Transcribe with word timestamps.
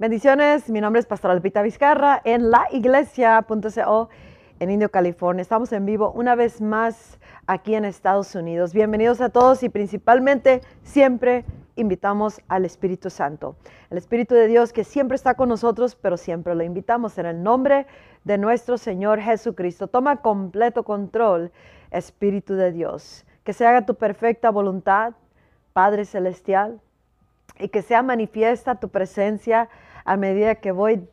Bendiciones, 0.00 0.70
mi 0.70 0.80
nombre 0.80 1.00
es 1.00 1.06
Pastor 1.06 1.32
Alpita 1.32 1.60
Vizcarra 1.60 2.22
en 2.22 2.52
laiglesia.co 2.52 4.08
en 4.60 4.70
Indio, 4.70 4.92
California. 4.92 5.42
Estamos 5.42 5.72
en 5.72 5.86
vivo 5.86 6.12
una 6.12 6.36
vez 6.36 6.60
más 6.60 7.18
aquí 7.48 7.74
en 7.74 7.84
Estados 7.84 8.32
Unidos. 8.36 8.72
Bienvenidos 8.72 9.20
a 9.20 9.30
todos 9.30 9.64
y 9.64 9.68
principalmente 9.68 10.60
siempre 10.84 11.44
invitamos 11.74 12.40
al 12.46 12.64
Espíritu 12.64 13.10
Santo, 13.10 13.56
el 13.90 13.98
Espíritu 13.98 14.36
de 14.36 14.46
Dios 14.46 14.72
que 14.72 14.84
siempre 14.84 15.16
está 15.16 15.34
con 15.34 15.48
nosotros, 15.48 15.96
pero 15.96 16.16
siempre 16.16 16.54
lo 16.54 16.62
invitamos 16.62 17.18
en 17.18 17.26
el 17.26 17.42
nombre 17.42 17.88
de 18.22 18.38
nuestro 18.38 18.78
Señor 18.78 19.18
Jesucristo. 19.20 19.88
Toma 19.88 20.18
completo 20.18 20.84
control, 20.84 21.50
Espíritu 21.90 22.54
de 22.54 22.70
Dios, 22.70 23.26
que 23.42 23.52
se 23.52 23.66
haga 23.66 23.84
tu 23.84 23.96
perfecta 23.96 24.52
voluntad, 24.52 25.14
Padre 25.72 26.04
Celestial, 26.04 26.80
y 27.58 27.68
que 27.68 27.82
sea 27.82 28.04
manifiesta 28.04 28.76
tu 28.76 28.90
presencia 28.90 29.68
a 30.08 30.16
medida 30.16 30.54
que 30.56 30.72
voy 30.72 31.06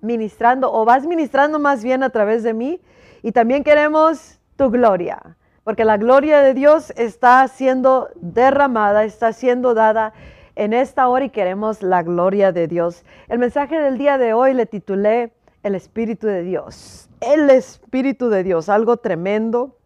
ministrando 0.00 0.72
o 0.72 0.84
vas 0.84 1.06
ministrando 1.06 1.58
más 1.58 1.82
bien 1.82 2.02
a 2.02 2.10
través 2.10 2.42
de 2.42 2.52
mí. 2.52 2.80
Y 3.22 3.32
también 3.32 3.64
queremos 3.64 4.38
tu 4.56 4.70
gloria, 4.70 5.36
porque 5.62 5.84
la 5.84 5.96
gloria 5.96 6.40
de 6.40 6.52
Dios 6.52 6.92
está 6.96 7.46
siendo 7.48 8.10
derramada, 8.16 9.04
está 9.04 9.32
siendo 9.32 9.72
dada 9.74 10.12
en 10.56 10.72
esta 10.72 11.08
hora 11.08 11.24
y 11.24 11.30
queremos 11.30 11.82
la 11.82 12.02
gloria 12.02 12.52
de 12.52 12.68
Dios. 12.68 13.04
El 13.28 13.38
mensaje 13.38 13.80
del 13.80 13.98
día 13.98 14.18
de 14.18 14.34
hoy 14.34 14.52
le 14.52 14.66
titulé 14.66 15.32
El 15.62 15.74
Espíritu 15.74 16.26
de 16.26 16.42
Dios. 16.42 17.08
El 17.20 17.48
Espíritu 17.50 18.28
de 18.28 18.44
Dios, 18.44 18.68
algo 18.68 18.98
tremendo 18.98 19.76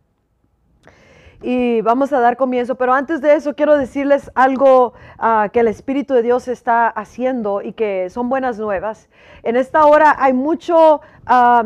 y 1.42 1.80
vamos 1.82 2.12
a 2.12 2.20
dar 2.20 2.36
comienzo. 2.36 2.74
Pero 2.74 2.94
antes 2.94 3.20
de 3.20 3.34
eso 3.34 3.54
quiero 3.54 3.76
decirles 3.76 4.30
algo 4.34 4.94
ah, 5.18 5.48
que 5.52 5.60
el 5.60 5.68
Espíritu 5.68 6.14
de 6.14 6.22
Dios 6.22 6.48
está 6.48 6.88
haciendo 6.88 7.62
y 7.62 7.72
que 7.72 8.10
son 8.10 8.28
buenas 8.28 8.58
nuevas. 8.58 9.08
En 9.42 9.56
esta 9.56 9.86
hora 9.86 10.16
hay 10.18 10.32
mucho 10.32 11.00
uh, 11.28 11.62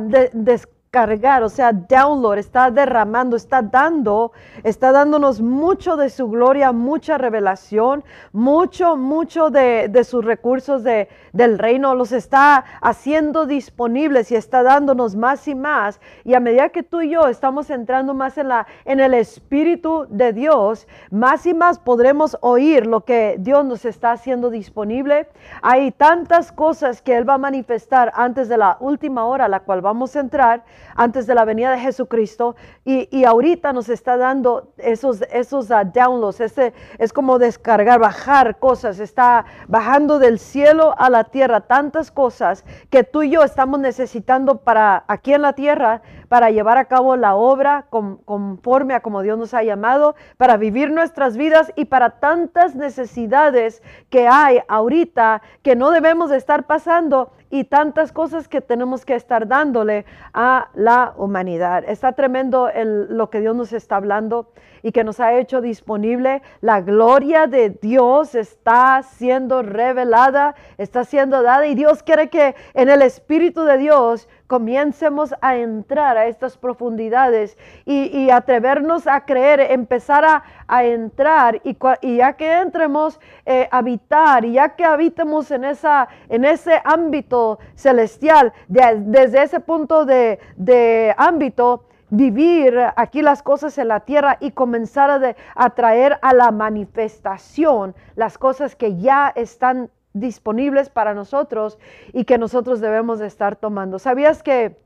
cargar, 0.92 1.42
o 1.42 1.48
sea, 1.48 1.72
download, 1.72 2.36
está 2.36 2.70
derramando, 2.70 3.34
está 3.34 3.62
dando, 3.62 4.32
está 4.62 4.92
dándonos 4.92 5.40
mucho 5.40 5.96
de 5.96 6.10
su 6.10 6.28
gloria, 6.28 6.70
mucha 6.72 7.16
revelación, 7.16 8.04
mucho, 8.30 8.98
mucho 8.98 9.48
de, 9.48 10.04
sus 10.04 10.22
recursos 10.22 10.84
de, 10.84 11.08
del 11.32 11.58
reino, 11.58 11.94
los 11.94 12.12
está 12.12 12.66
haciendo 12.82 13.46
disponibles 13.46 14.30
y 14.32 14.34
está 14.34 14.62
dándonos 14.62 15.16
más 15.16 15.48
y 15.48 15.54
más. 15.54 15.98
Y 16.24 16.34
a 16.34 16.40
medida 16.40 16.68
que 16.68 16.82
tú 16.82 17.00
y 17.00 17.08
yo 17.08 17.26
estamos 17.26 17.70
entrando 17.70 18.12
más 18.12 18.36
en, 18.36 18.48
la, 18.48 18.66
en 18.84 19.00
el 19.00 19.14
Espíritu 19.14 20.06
de 20.10 20.34
Dios, 20.34 20.86
más 21.10 21.46
y 21.46 21.54
más 21.54 21.78
podremos 21.78 22.36
oír 22.42 22.86
lo 22.86 23.06
que 23.06 23.36
Dios 23.38 23.64
nos 23.64 23.86
está 23.86 24.12
haciendo 24.12 24.50
disponible. 24.50 25.26
Hay 25.62 25.90
tantas 25.90 26.52
cosas 26.52 27.00
que 27.00 27.16
Él 27.16 27.26
va 27.26 27.34
a 27.34 27.38
manifestar 27.38 28.12
antes 28.14 28.50
de 28.50 28.58
la 28.58 28.76
última 28.78 29.24
hora 29.24 29.46
a 29.46 29.48
la 29.48 29.60
cual 29.60 29.80
vamos 29.80 30.14
a 30.16 30.20
entrar 30.20 30.64
antes 30.94 31.26
de 31.26 31.34
la 31.34 31.44
venida 31.44 31.70
de 31.70 31.78
Jesucristo 31.78 32.56
y, 32.84 33.24
ahorita 33.24 33.72
nos 33.72 33.88
está 33.88 34.16
dando 34.16 34.72
esos, 34.78 35.22
esos 35.32 35.70
uh, 35.70 35.84
downloads, 35.92 36.40
ese, 36.40 36.72
es 36.98 37.12
como 37.12 37.38
descargar, 37.38 38.00
bajar 38.00 38.58
cosas, 38.58 38.98
está 38.98 39.44
bajando 39.68 40.18
del 40.18 40.38
cielo 40.38 40.94
a 40.98 41.08
la 41.08 41.24
tierra 41.24 41.60
tantas 41.60 42.10
cosas 42.10 42.64
que 42.90 43.04
tú 43.04 43.22
y 43.22 43.30
yo 43.30 43.42
estamos 43.44 43.78
necesitando 43.78 44.58
para 44.58 45.04
aquí 45.06 45.32
en 45.32 45.42
la 45.42 45.52
tierra 45.52 46.02
para 46.28 46.50
llevar 46.50 46.78
a 46.78 46.86
cabo 46.86 47.16
la 47.16 47.34
obra 47.34 47.86
conforme 47.90 48.94
a 48.94 49.00
como 49.00 49.22
Dios 49.22 49.38
nos 49.38 49.52
ha 49.52 49.62
llamado, 49.62 50.14
para 50.38 50.56
vivir 50.56 50.90
nuestras 50.90 51.36
vidas 51.36 51.72
y 51.76 51.84
para 51.84 52.20
tantas 52.20 52.74
necesidades 52.74 53.82
que 54.08 54.28
hay 54.28 54.60
ahorita 54.68 55.42
que 55.62 55.76
no 55.76 55.90
debemos 55.90 56.30
de 56.30 56.38
estar 56.38 56.66
pasando 56.66 57.32
y 57.52 57.64
tantas 57.64 58.12
cosas 58.12 58.48
que 58.48 58.62
tenemos 58.62 59.04
que 59.04 59.14
estar 59.14 59.46
dándole 59.46 60.06
a 60.32 60.70
la 60.72 61.12
humanidad. 61.18 61.84
Está 61.86 62.12
tremendo 62.12 62.70
lo 62.74 63.28
que 63.28 63.40
Dios 63.40 63.54
nos 63.54 63.74
está 63.74 63.96
hablando 63.96 64.48
y 64.82 64.90
que 64.90 65.04
nos 65.04 65.20
ha 65.20 65.34
hecho 65.34 65.60
disponible. 65.60 66.40
La 66.62 66.80
gloria 66.80 67.46
de 67.46 67.68
Dios 67.68 68.34
está 68.34 69.02
siendo 69.02 69.62
revelada, 69.62 70.54
está 70.78 71.04
siendo 71.04 71.42
dada 71.42 71.66
y 71.66 71.74
Dios 71.74 72.02
quiere 72.02 72.30
que 72.30 72.56
en 72.72 72.88
el 72.88 73.02
Espíritu 73.02 73.64
de 73.64 73.76
Dios 73.76 74.30
comiencemos 74.46 75.34
a 75.40 75.56
entrar 75.56 76.16
a 76.16 76.26
estas 76.26 76.56
profundidades 76.56 77.56
y, 77.84 78.30
atrevernos 78.30 79.06
a 79.06 79.24
creer, 79.24 79.60
empezar 79.60 80.24
a, 80.68 80.84
entrar 80.84 81.60
y, 81.64 82.16
ya 82.16 82.32
que 82.34 82.52
entremos, 82.52 83.20
eh, 83.46 83.68
habitar 83.70 84.44
y 84.44 84.52
ya 84.52 84.70
que 84.70 84.84
habitemos 84.84 85.50
en, 85.50 85.64
esa, 85.64 86.08
en 86.28 86.44
ese 86.44 86.80
ámbito 86.84 87.58
celestial, 87.74 88.52
desde 88.68 89.42
ese 89.42 89.60
punto 89.60 90.04
de, 90.04 91.14
ámbito, 91.16 91.84
vivir 92.10 92.78
aquí 92.96 93.22
las 93.22 93.42
cosas 93.42 93.78
en 93.78 93.88
la 93.88 94.00
tierra 94.00 94.36
y 94.38 94.50
comenzar 94.50 95.10
a, 95.10 95.34
a, 95.54 95.70
traer 95.70 96.18
a 96.20 96.34
la 96.34 96.50
manifestación 96.50 97.94
las 98.16 98.36
cosas 98.36 98.76
que 98.76 98.96
ya 98.98 99.32
están 99.34 99.90
disponibles 100.12 100.90
para 100.90 101.14
nosotros 101.14 101.78
y 102.12 102.24
que 102.24 102.38
nosotros 102.38 102.80
debemos 102.80 103.18
de 103.18 103.26
estar 103.26 103.56
tomando. 103.56 103.98
¿Sabías 103.98 104.42
que 104.42 104.76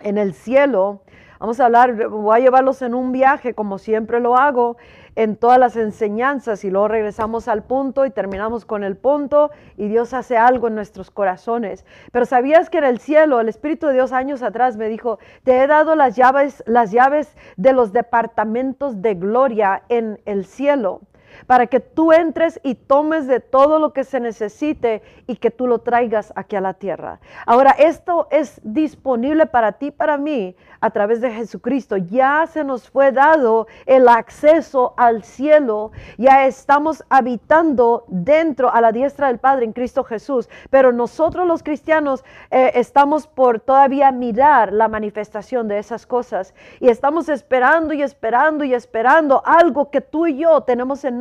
en 0.00 0.18
el 0.18 0.34
cielo, 0.34 1.02
vamos 1.38 1.60
a 1.60 1.66
hablar, 1.66 2.08
voy 2.08 2.36
a 2.36 2.40
llevarlos 2.40 2.82
en 2.82 2.94
un 2.94 3.12
viaje 3.12 3.54
como 3.54 3.78
siempre 3.78 4.20
lo 4.20 4.36
hago, 4.36 4.76
en 5.14 5.36
todas 5.36 5.58
las 5.58 5.76
enseñanzas 5.76 6.62
y 6.64 6.70
luego 6.70 6.88
regresamos 6.88 7.48
al 7.48 7.62
punto 7.62 8.04
y 8.04 8.10
terminamos 8.10 8.66
con 8.66 8.84
el 8.84 8.96
punto 8.96 9.50
y 9.78 9.88
Dios 9.88 10.12
hace 10.12 10.36
algo 10.36 10.68
en 10.68 10.74
nuestros 10.74 11.10
corazones. 11.10 11.86
Pero 12.12 12.26
sabías 12.26 12.68
que 12.68 12.78
en 12.78 12.84
el 12.84 12.98
cielo 12.98 13.40
el 13.40 13.48
Espíritu 13.48 13.86
de 13.86 13.94
Dios 13.94 14.12
años 14.12 14.42
atrás 14.42 14.76
me 14.76 14.88
dijo, 14.88 15.18
te 15.42 15.62
he 15.62 15.66
dado 15.66 15.94
las 15.96 16.16
llaves, 16.16 16.62
las 16.66 16.92
llaves 16.92 17.34
de 17.56 17.72
los 17.72 17.92
departamentos 17.92 19.00
de 19.00 19.14
gloria 19.14 19.84
en 19.88 20.20
el 20.26 20.44
cielo 20.44 21.00
para 21.46 21.66
que 21.66 21.80
tú 21.80 22.12
entres 22.12 22.60
y 22.62 22.74
tomes 22.74 23.26
de 23.26 23.40
todo 23.40 23.78
lo 23.78 23.92
que 23.92 24.04
se 24.04 24.20
necesite 24.20 25.02
y 25.26 25.36
que 25.36 25.50
tú 25.50 25.66
lo 25.66 25.80
traigas 25.80 26.32
aquí 26.36 26.56
a 26.56 26.60
la 26.60 26.74
tierra. 26.74 27.20
Ahora, 27.46 27.70
esto 27.72 28.28
es 28.30 28.60
disponible 28.62 29.46
para 29.46 29.72
ti, 29.72 29.90
para 29.90 30.18
mí, 30.18 30.56
a 30.80 30.90
través 30.90 31.20
de 31.20 31.30
Jesucristo. 31.30 31.96
Ya 31.96 32.46
se 32.46 32.64
nos 32.64 32.88
fue 32.88 33.12
dado 33.12 33.66
el 33.86 34.08
acceso 34.08 34.94
al 34.96 35.24
cielo, 35.24 35.92
ya 36.16 36.46
estamos 36.46 37.04
habitando 37.08 38.04
dentro 38.08 38.72
a 38.72 38.80
la 38.80 38.92
diestra 38.92 39.28
del 39.28 39.38
Padre 39.38 39.64
en 39.64 39.72
Cristo 39.72 40.04
Jesús, 40.04 40.48
pero 40.70 40.92
nosotros 40.92 41.46
los 41.46 41.62
cristianos 41.62 42.24
eh, 42.50 42.72
estamos 42.74 43.26
por 43.26 43.60
todavía 43.60 44.10
mirar 44.12 44.72
la 44.72 44.88
manifestación 44.88 45.68
de 45.68 45.78
esas 45.78 46.06
cosas 46.06 46.54
y 46.80 46.88
estamos 46.88 47.28
esperando 47.28 47.94
y 47.94 48.02
esperando 48.02 48.64
y 48.64 48.74
esperando 48.74 49.42
algo 49.44 49.90
que 49.90 50.00
tú 50.00 50.26
y 50.26 50.38
yo 50.38 50.62
tenemos 50.62 51.04
en 51.04 51.20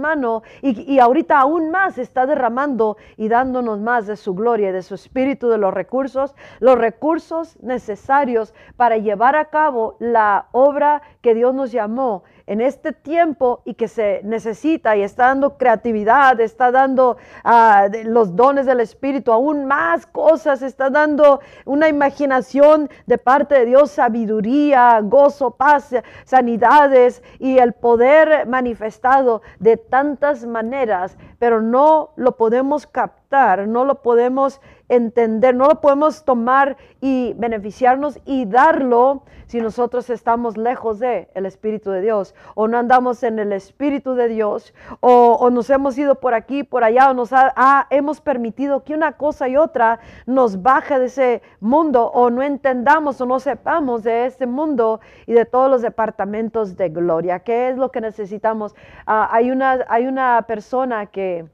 y, 0.61 0.99
ahorita 0.99 1.39
aún 1.39 1.71
más 1.71 1.97
está 1.97 2.25
derramando 2.25 2.97
y 3.17 3.27
dándonos 3.27 3.79
más 3.79 4.07
de 4.07 4.16
su 4.16 4.35
gloria 4.35 4.69
y 4.69 4.73
de 4.73 4.83
su 4.83 4.95
espíritu, 4.95 5.49
de 5.49 5.57
los 5.57 5.73
recursos, 5.73 6.35
los 6.59 6.77
recursos 6.77 7.57
necesarios 7.61 8.53
para 8.77 8.97
llevar 8.97 9.35
a 9.35 9.45
cabo 9.45 9.95
la 9.99 10.47
obra 10.51 11.01
que 11.21 11.33
Dios 11.33 11.53
nos 11.53 11.71
llamó 11.71 12.23
en 12.47 12.61
este 12.61 12.91
tiempo 12.91 13.61
y 13.65 13.73
que 13.73 13.88
se 13.88 14.21
necesita 14.23 14.95
y 14.95 15.01
está 15.01 15.27
dando 15.27 15.57
creatividad, 15.57 16.39
está 16.39 16.71
dando 16.71 17.17
ah, 17.44 17.88
los 18.03 18.35
dones 18.35 18.67
del 18.67 18.79
Espíritu, 18.81 19.31
aún 19.31 19.65
más 19.65 20.05
cosas, 20.05 20.61
está 20.61 20.89
dando 20.89 21.39
una 21.65 21.89
imaginación 21.89 22.89
de 23.07 23.17
parte 23.17 23.55
de 23.55 23.65
Dios, 23.65 23.91
sabiduría, 23.91 24.99
gozo, 25.01 25.51
paz, 25.51 25.95
sanidades 26.25 27.23
y 27.39 27.57
el 27.57 27.73
poder 27.73 28.47
manifestado 28.47 29.41
de 29.59 29.77
tantas 29.95 30.45
maneras, 30.45 31.17
pero 31.39 31.61
no 31.61 32.09
lo 32.17 32.35
podemos 32.35 32.85
captar, 32.85 33.66
no 33.66 33.85
lo 33.85 34.01
podemos 34.01 34.59
entender, 34.90 35.56
no 35.56 35.68
lo 35.68 35.81
podemos 35.81 36.24
tomar 36.25 36.77
y 37.01 37.33
beneficiarnos 37.38 38.19
y 38.25 38.45
darlo 38.45 39.24
si 39.48 39.62
nosotros 39.62 40.09
estamos 40.09 40.57
lejos 40.57 41.00
de 41.00 41.30
el 41.36 41.45
Espíritu 41.45 41.92
de 41.92 42.01
Dios 42.01 42.33
o 42.56 42.68
no 42.68 42.77
andamos 42.77 43.24
en 43.24 43.39
el 43.39 43.54
Espíritu 43.54 44.15
de 44.15 44.27
Dios 44.27 44.74
o, 45.01 45.50
nos 45.50 45.69
hemos 45.69 45.98
ido 45.98 46.15
por 46.15 46.33
aquí, 46.33 46.63
por 46.63 46.83
allá 46.83 47.09
o 47.09 47.13
nos 47.13 47.30
hemos 47.89 48.21
permitido 48.21 48.83
que 48.83 48.94
una 48.94 49.13
cosa 49.13 49.48
y 49.48 49.57
otra 49.57 50.00
nos 50.25 50.62
baje 50.62 51.00
de 51.00 51.06
ese 51.06 51.42
mundo 51.59 52.12
o 52.13 52.30
no 52.30 52.42
entendamos 52.42 53.21
o 53.21 53.25
no 53.25 53.39
sepamos 53.39 54.04
de 54.04 54.25
este 54.25 54.45
mundo 54.48 55.00
y 55.27 55.33
de 55.33 55.45
todos 55.45 55.69
los 55.69 55.81
departamentos 55.81 56.75
de 56.75 56.89
gloria. 56.89 57.39
¿Qué 57.39 57.69
es 57.69 57.77
lo 57.77 57.92
que 57.92 58.01
necesitamos? 58.01 58.75
Ah, 59.06 59.30
hay, 59.31 59.51
una, 59.51 59.86
hay 59.88 60.07
una 60.07 60.44
persona 60.48 61.06
que 61.07 61.45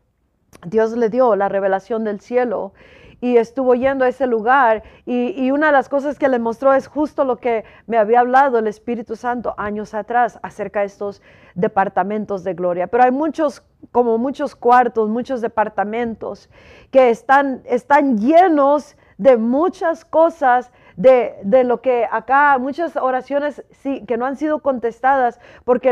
Dios 0.66 0.96
le 0.96 1.10
dio 1.10 1.36
la 1.36 1.50
revelación 1.50 2.04
del 2.04 2.20
cielo 2.20 2.74
y 3.22 3.38
estuvo 3.38 3.76
yendo 3.76 4.04
a 4.04 4.08
ese 4.10 4.26
lugar 4.26 4.84
y, 5.06 5.52
una 5.52 5.68
de 5.68 5.72
las 5.74 5.88
cosas 5.88 6.18
que 6.18 6.28
le 6.28 6.40
mostró 6.40 6.74
es 6.74 6.88
justo 6.88 7.24
lo 7.24 7.38
que 7.38 7.64
me 7.86 7.98
había 7.98 8.20
hablado 8.20 8.58
el 8.58 8.68
Espíritu 8.68 9.16
Santo 9.16 9.54
años 9.58 9.94
atrás 9.94 10.40
acerca 10.42 10.80
de 10.80 10.88
estos 10.88 11.22
departamentos 11.54 12.44
de 12.44 12.56
gloria. 12.56 12.88
Pero 12.88 13.04
hay 13.04 13.12
muchos, 13.12 13.64
como 13.92 14.18
muchos 14.18 14.56
cuartos, 14.56 15.08
muchos 15.08 15.40
departamentos 15.42 16.50
que 16.90 17.12
están, 17.12 17.62
están 17.66 18.18
llenos 18.18 18.98
de 19.18 19.38
muchas 19.38 20.04
cosas 20.04 20.72
de, 21.02 21.64
lo 21.64 21.82
que 21.82 22.08
acá 22.10 22.58
muchas 22.60 22.96
oraciones 22.96 23.64
sí, 23.72 24.04
que 24.06 24.18
no 24.18 24.26
han 24.26 24.36
sido 24.36 24.60
contestadas 24.60 25.40
porque 25.66 25.90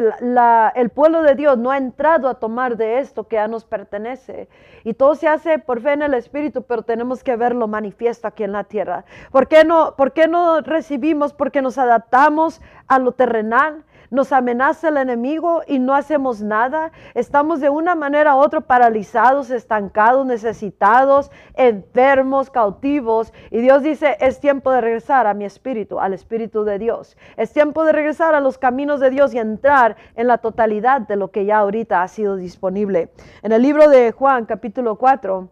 el 0.75 0.89
pueblo 0.89 1.23
de 1.23 1.35
Dios 1.35 1.57
no 1.57 1.71
ha 1.71 1.77
entrado 1.77 2.29
a 2.29 2.35
tomar 2.35 2.77
de 2.77 2.99
esto 2.99 3.27
que 3.27 3.37
ya 3.37 3.47
nos 3.47 3.65
pertenece. 3.65 4.47
Y 4.83 4.93
todo 4.93 5.15
se 5.15 5.27
hace 5.27 5.59
por 5.59 5.81
fe 5.81 5.93
en 5.93 6.03
el 6.03 6.13
Espíritu, 6.13 6.63
pero 6.63 6.83
tenemos 6.83 7.23
que 7.23 7.35
verlo 7.35 7.67
manifiesto 7.67 8.27
aquí 8.27 8.43
en 8.43 8.51
la 8.51 8.63
tierra. 8.63 9.05
¿Por 9.31 9.47
qué 9.47 9.63
no, 9.63 9.95
por 9.95 10.13
qué 10.13 10.27
no 10.27 10.61
recibimos? 10.61 11.33
Porque 11.33 11.61
nos 11.61 11.77
adaptamos 11.77 12.61
a 12.87 12.99
lo 12.99 13.11
terrenal 13.11 13.83
nos 14.11 14.31
amenaza 14.31 14.89
el 14.89 14.97
enemigo 14.97 15.61
y 15.67 15.79
no 15.79 15.93
hacemos 15.93 16.41
nada. 16.41 16.91
Estamos 17.13 17.59
de 17.59 17.69
una 17.69 17.95
manera 17.95 18.35
u 18.35 18.39
otra 18.39 18.61
paralizados, 18.61 19.49
estancados, 19.51 20.25
necesitados, 20.25 21.31
enfermos, 21.55 22.49
cautivos. 22.49 23.33
Y 23.51 23.59
Dios 23.59 23.83
dice, 23.83 24.17
es 24.19 24.39
tiempo 24.39 24.71
de 24.71 24.81
regresar 24.81 25.27
a 25.27 25.33
mi 25.33 25.45
espíritu, 25.45 25.99
al 25.99 26.13
espíritu 26.13 26.63
de 26.63 26.79
Dios. 26.79 27.17
Es 27.37 27.53
tiempo 27.53 27.83
de 27.83 27.91
regresar 27.91 28.35
a 28.35 28.39
los 28.39 28.57
caminos 28.57 28.99
de 28.99 29.09
Dios 29.09 29.33
y 29.33 29.39
entrar 29.39 29.95
en 30.15 30.27
la 30.27 30.39
totalidad 30.39 31.01
de 31.01 31.15
lo 31.15 31.31
que 31.31 31.45
ya 31.45 31.59
ahorita 31.59 32.01
ha 32.01 32.07
sido 32.07 32.35
disponible. 32.35 33.11
En 33.43 33.51
el 33.51 33.61
libro 33.61 33.89
de 33.89 34.11
Juan, 34.11 34.45
capítulo 34.45 34.95
4. 34.95 35.49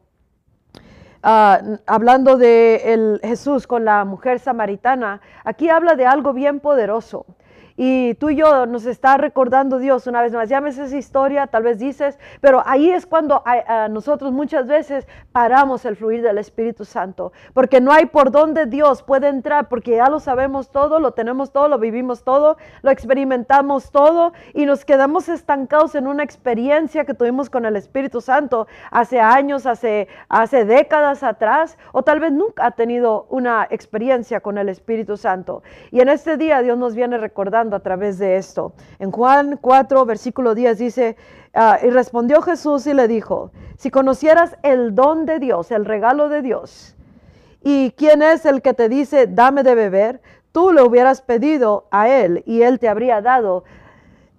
Ah, 1.24 1.60
hablando 1.88 2.38
de 2.38 3.20
Jesús 3.24 3.68
con 3.68 3.86
la 3.86 4.06
mujer 4.06 4.40
samaritana, 4.40 5.20
aquí 5.44 5.70
habla 5.70 5.96
de 5.96 6.06
algo 6.06 6.34
bien 6.34 6.60
poderoso. 6.60 7.26
Y 7.80 8.16
tú 8.16 8.32
y 8.32 8.36
yo 8.36 8.66
nos 8.66 8.88
está 8.88 9.18
recordando 9.18 9.78
Dios 9.78 10.08
una 10.08 10.24
vez 10.24 10.34
más. 10.34 10.50
Llames 10.50 10.80
esa 10.80 10.98
historia, 10.98 11.46
tal 11.46 11.62
vez 11.62 11.78
dices, 11.78 12.18
pero 12.42 12.64
ahí 12.66 12.90
es 12.90 13.06
cuando 13.06 13.44
nosotros 13.92 14.32
muchas 14.32 14.66
veces 14.66 15.08
paramos 15.32 15.86
el 15.86 15.96
fluir 15.96 16.24
del 16.24 16.40
Espíritu 16.40 16.86
Santo, 16.86 17.32
porque 17.54 17.80
no 17.80 17.92
hay 17.92 18.08
por 18.08 18.32
dónde 18.32 18.66
Dios 18.66 19.04
puede 19.04 19.28
entrar, 19.28 19.70
porque 19.70 19.98
ya 19.98 20.10
lo 20.10 20.20
sabemos 20.20 20.72
todo, 20.72 21.00
lo 21.00 21.12
tenemos 21.12 21.52
todo, 21.52 21.68
lo 21.68 21.78
vivimos 21.78 22.24
todo, 22.24 22.58
lo 22.82 22.90
experimentamos 22.90 23.92
todo 23.92 24.34
y 24.56 24.66
nos 24.66 24.84
quedamos 24.84 25.30
estancados 25.30 25.94
en 25.94 26.08
una 26.08 26.24
experiencia 26.24 27.06
que 27.06 27.14
tuvimos 27.14 27.52
con 27.52 27.66
el 27.66 27.76
Espíritu 27.76 28.22
Santo 28.22 28.66
hace 28.90 29.20
años, 29.20 29.68
hace, 29.68 30.08
hace 30.30 30.66
décadas 30.66 31.22
atrás, 31.22 31.78
o 31.92 32.02
tal 32.02 32.20
vez 32.20 32.32
nunca 32.32 32.66
ha 32.66 32.72
tenido 32.72 33.28
una 33.30 33.68
experiencia 33.70 34.40
con 34.40 34.58
el 34.58 34.68
Espíritu 34.68 35.16
Santo. 35.16 35.62
Y 35.92 36.00
en 36.00 36.10
este 36.10 36.38
día 36.38 36.64
Dios 36.64 36.78
nos 36.80 36.96
viene 36.96 37.20
recordando 37.20 37.67
a 37.76 37.82
través 37.82 38.18
de 38.18 38.38
esto. 38.38 38.74
En 39.00 39.12
Juan 39.12 39.58
4, 39.60 40.06
versículo 40.06 40.56
10 40.56 40.78
dice, 40.78 41.18
ah, 41.54 41.80
y 41.84 41.90
respondió 41.90 42.42
Jesús 42.42 42.88
y 42.88 42.94
le 42.94 43.08
dijo, 43.08 43.52
si 43.78 43.92
conocieras 43.92 44.56
el 44.64 44.96
don 44.96 45.26
de 45.26 45.40
Dios, 45.40 45.72
el 45.72 45.86
regalo 45.86 46.30
de 46.30 46.42
Dios, 46.42 46.96
y 47.64 47.92
quién 47.92 48.22
es 48.22 48.46
el 48.46 48.62
que 48.62 48.74
te 48.74 48.88
dice, 48.88 49.28
dame 49.28 49.64
de 49.64 49.76
beber, 49.76 50.22
tú 50.52 50.72
le 50.72 50.82
hubieras 50.82 51.22
pedido 51.22 51.88
a 51.92 52.08
él 52.08 52.44
y 52.46 52.62
él 52.62 52.80
te 52.80 52.88
habría 52.88 53.22
dado 53.22 53.64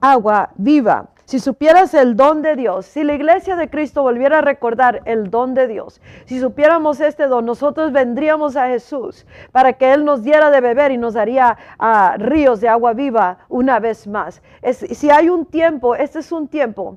agua 0.01 0.51
viva. 0.57 1.11
Si 1.29 1.41
supieras 1.41 1.93
el 1.93 2.17
don 2.17 2.41
de 2.41 2.57
Dios, 2.57 2.87
si 2.87 3.05
la 3.05 3.13
iglesia 3.13 3.55
de 3.55 3.69
Cristo 3.69 4.03
volviera 4.03 4.39
a 4.39 4.41
recordar 4.41 5.03
el 5.05 5.29
don 5.29 5.53
de 5.53 5.69
Dios, 5.69 6.01
si 6.25 6.41
supiéramos 6.41 7.01
este 7.01 7.27
don, 7.27 7.45
nosotros 7.45 7.93
vendríamos 7.93 8.57
a 8.57 8.69
Jesús 8.69 9.27
para 9.53 9.75
que 9.75 9.93
Él 9.93 10.07
nos 10.07 10.23
diera 10.23 10.51
de 10.51 10.63
beber 10.63 10.91
y 10.91 10.97
nos 10.97 11.13
daría 11.13 11.59
ah, 11.79 12.15
ríos 12.17 12.63
de 12.63 12.69
agua 12.71 12.95
viva 12.95 13.41
una 13.51 13.79
vez 13.79 14.07
más. 14.07 14.41
si 14.73 15.11
hay 15.11 15.29
un 15.29 15.45
tiempo, 15.45 15.95
este 15.95 16.21
es 16.21 16.33
un 16.33 16.49
tiempo 16.49 16.97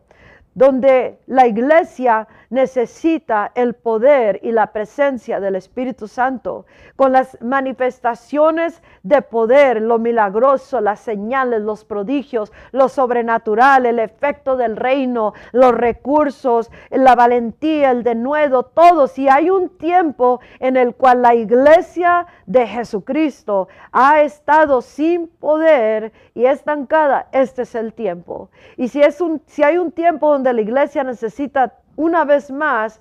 donde 0.53 1.19
la 1.27 1.47
iglesia 1.47 2.27
necesita 2.49 3.51
el 3.55 3.73
poder 3.73 4.39
y 4.43 4.51
la 4.51 4.73
presencia 4.73 5.39
del 5.39 5.55
Espíritu 5.55 6.09
Santo, 6.09 6.65
con 6.97 7.13
las 7.13 7.41
manifestaciones 7.41 8.83
de 9.03 9.21
poder, 9.21 9.81
lo 9.81 9.97
milagroso, 9.99 10.81
las 10.81 10.99
señales, 10.99 11.61
los 11.61 11.85
prodigios, 11.85 12.51
lo 12.73 12.89
sobrenatural, 12.89 13.85
el 13.85 13.99
efecto 13.99 14.57
del 14.57 14.75
reino, 14.75 15.33
los 15.53 15.73
recursos, 15.73 16.69
la 16.89 17.15
valentía, 17.15 17.91
el 17.91 18.03
denuedo, 18.03 18.63
todo. 18.63 19.07
Si 19.07 19.29
hay 19.29 19.49
un 19.49 19.69
tiempo 19.77 20.41
en 20.59 20.75
el 20.75 20.93
cual 20.93 21.21
la 21.21 21.33
iglesia 21.33 22.27
de 22.45 22.67
Jesucristo 22.67 23.69
ha 23.93 24.21
estado 24.21 24.81
sin 24.81 25.27
poder 25.27 26.11
y 26.33 26.45
estancada, 26.45 27.27
este 27.31 27.61
es 27.61 27.75
el 27.75 27.93
tiempo. 27.93 28.49
Y 28.75 28.89
si, 28.89 29.01
si 29.45 29.63
hay 29.63 29.77
un 29.77 29.93
tiempo 29.93 30.27
donde 30.41 30.53
la 30.53 30.61
iglesia 30.61 31.03
necesita 31.03 31.75
una 31.95 32.25
vez 32.25 32.49
más 32.49 32.99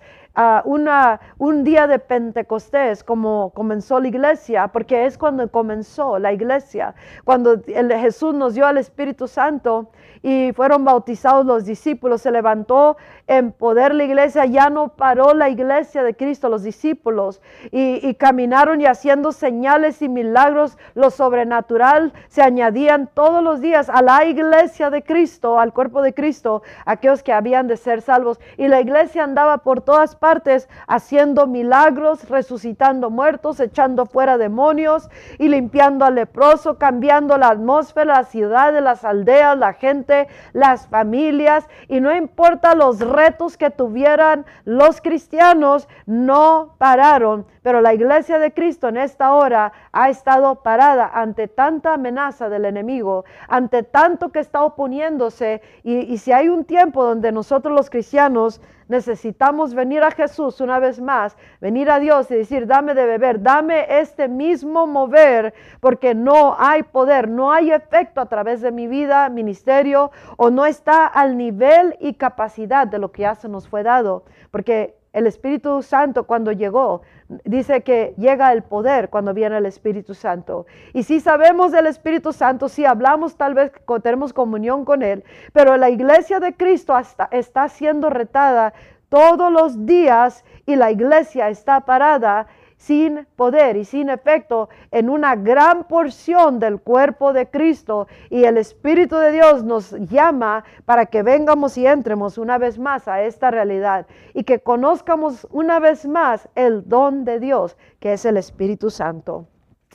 una, 0.64 1.20
un 1.38 1.64
día 1.64 1.86
de 1.86 1.98
Pentecostés, 1.98 3.04
como 3.04 3.50
comenzó 3.50 4.00
la 4.00 4.08
iglesia, 4.08 4.68
porque 4.68 5.06
es 5.06 5.18
cuando 5.18 5.50
comenzó 5.50 6.18
la 6.18 6.32
iglesia, 6.32 6.94
cuando 7.24 7.60
el, 7.66 7.92
Jesús 7.92 8.34
nos 8.34 8.54
dio 8.54 8.66
al 8.66 8.78
Espíritu 8.78 9.26
Santo 9.28 9.90
y 10.22 10.52
fueron 10.52 10.84
bautizados 10.84 11.46
los 11.46 11.64
discípulos, 11.64 12.22
se 12.22 12.30
levantó 12.30 12.96
en 13.26 13.52
poder 13.52 13.94
la 13.94 14.04
iglesia, 14.04 14.44
ya 14.44 14.68
no 14.68 14.88
paró 14.88 15.34
la 15.34 15.48
iglesia 15.48 16.02
de 16.02 16.14
Cristo, 16.14 16.48
los 16.48 16.62
discípulos, 16.62 17.40
y, 17.70 18.06
y 18.06 18.14
caminaron 18.14 18.80
y 18.80 18.86
haciendo 18.86 19.32
señales 19.32 20.02
y 20.02 20.08
milagros, 20.08 20.76
lo 20.94 21.10
sobrenatural 21.10 22.12
se 22.28 22.42
añadían 22.42 23.08
todos 23.12 23.42
los 23.42 23.60
días 23.60 23.88
a 23.88 24.02
la 24.02 24.24
iglesia 24.26 24.90
de 24.90 25.02
Cristo, 25.02 25.58
al 25.58 25.72
cuerpo 25.72 26.02
de 26.02 26.12
Cristo, 26.12 26.62
aquellos 26.84 27.22
que 27.22 27.32
habían 27.32 27.66
de 27.66 27.76
ser 27.76 28.02
salvos, 28.02 28.40
y 28.56 28.68
la 28.68 28.80
iglesia 28.80 29.24
andaba 29.24 29.58
por 29.58 29.80
todas 29.80 30.16
partes 30.20 30.68
haciendo 30.86 31.48
milagros, 31.48 32.28
resucitando 32.28 33.10
muertos, 33.10 33.58
echando 33.58 34.06
fuera 34.06 34.38
demonios 34.38 35.08
y 35.38 35.48
limpiando 35.48 36.04
al 36.04 36.14
leproso, 36.14 36.78
cambiando 36.78 37.36
la 37.38 37.48
atmósfera, 37.48 38.18
las 38.18 38.28
ciudades, 38.28 38.82
las 38.82 39.04
aldeas, 39.04 39.58
la 39.58 39.72
gente, 39.72 40.28
las 40.52 40.86
familias. 40.86 41.66
Y 41.88 42.00
no 42.00 42.14
importa 42.14 42.74
los 42.74 43.00
retos 43.00 43.56
que 43.56 43.70
tuvieran 43.70 44.44
los 44.64 45.00
cristianos, 45.00 45.88
no 46.06 46.74
pararon. 46.78 47.46
Pero 47.62 47.80
la 47.80 47.92
iglesia 47.92 48.38
de 48.38 48.52
Cristo 48.52 48.88
en 48.88 48.96
esta 48.96 49.32
hora 49.32 49.72
ha 49.92 50.08
estado 50.08 50.62
parada 50.62 51.10
ante 51.12 51.48
tanta 51.48 51.94
amenaza 51.94 52.48
del 52.48 52.64
enemigo, 52.64 53.24
ante 53.48 53.82
tanto 53.82 54.30
que 54.30 54.38
está 54.38 54.62
oponiéndose. 54.62 55.62
Y 55.82 56.18
si 56.18 56.32
hay 56.32 56.48
un 56.48 56.64
tiempo 56.64 57.04
donde 57.04 57.32
nosotros 57.32 57.74
los 57.74 57.90
cristianos 57.90 58.60
necesitamos 58.90 59.72
venir 59.74 60.02
a 60.02 60.10
Jesús 60.10 60.60
una 60.60 60.78
vez 60.78 61.00
más, 61.00 61.36
venir 61.60 61.90
a 61.90 61.98
Dios 61.98 62.30
y 62.30 62.34
decir, 62.34 62.66
dame 62.66 62.92
de 62.94 63.06
beber, 63.06 63.42
dame 63.42 63.86
este 64.00 64.28
mismo 64.28 64.86
mover, 64.86 65.54
porque 65.80 66.14
no 66.14 66.56
hay 66.58 66.82
poder, 66.82 67.28
no 67.28 67.52
hay 67.52 67.70
efecto 67.70 68.20
a 68.20 68.26
través 68.26 68.60
de 68.60 68.72
mi 68.72 68.86
vida, 68.86 69.28
ministerio, 69.30 70.10
o 70.36 70.50
no 70.50 70.66
está 70.66 71.06
al 71.06 71.38
nivel 71.38 71.96
y 72.00 72.14
capacidad 72.14 72.86
de 72.86 72.98
lo 72.98 73.12
que 73.12 73.22
ya 73.22 73.34
se 73.34 73.48
nos 73.48 73.68
fue 73.68 73.82
dado, 73.82 74.24
porque 74.50 74.99
el 75.12 75.26
Espíritu 75.26 75.82
Santo 75.82 76.24
cuando 76.24 76.52
llegó, 76.52 77.02
dice 77.44 77.82
que 77.82 78.14
llega 78.16 78.52
el 78.52 78.62
poder 78.62 79.10
cuando 79.10 79.34
viene 79.34 79.58
el 79.58 79.66
Espíritu 79.66 80.14
Santo. 80.14 80.66
Y 80.94 81.02
si 81.02 81.20
sabemos 81.20 81.72
del 81.72 81.86
Espíritu 81.86 82.32
Santo, 82.32 82.68
si 82.68 82.84
hablamos, 82.84 83.36
tal 83.36 83.54
vez 83.54 83.72
tenemos 84.02 84.32
comunión 84.32 84.84
con 84.84 85.02
Él, 85.02 85.24
pero 85.52 85.76
la 85.76 85.90
iglesia 85.90 86.38
de 86.38 86.54
Cristo 86.54 86.94
está 87.30 87.68
siendo 87.68 88.10
retada 88.10 88.72
todos 89.08 89.52
los 89.52 89.84
días 89.86 90.44
y 90.66 90.76
la 90.76 90.90
iglesia 90.92 91.48
está 91.48 91.80
parada 91.80 92.46
sin 92.80 93.26
poder 93.36 93.76
y 93.76 93.84
sin 93.84 94.08
efecto 94.08 94.70
en 94.90 95.10
una 95.10 95.36
gran 95.36 95.84
porción 95.84 96.58
del 96.58 96.80
cuerpo 96.80 97.34
de 97.34 97.46
Cristo 97.46 98.08
y 98.30 98.44
el 98.44 98.56
Espíritu 98.56 99.16
de 99.16 99.32
Dios 99.32 99.62
nos 99.62 99.90
llama 100.08 100.64
para 100.86 101.04
que 101.04 101.22
vengamos 101.22 101.76
y 101.76 101.86
entremos 101.86 102.38
una 102.38 102.56
vez 102.56 102.78
más 102.78 103.06
a 103.06 103.20
esta 103.22 103.50
realidad 103.50 104.06
y 104.32 104.44
que 104.44 104.60
conozcamos 104.60 105.46
una 105.50 105.78
vez 105.78 106.06
más 106.06 106.48
el 106.54 106.88
don 106.88 107.26
de 107.26 107.38
Dios 107.38 107.76
que 107.98 108.14
es 108.14 108.24
el 108.24 108.38
Espíritu 108.38 108.88
Santo. 108.88 109.46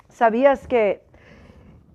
¿Sabías 0.10 0.68
que 0.68 1.01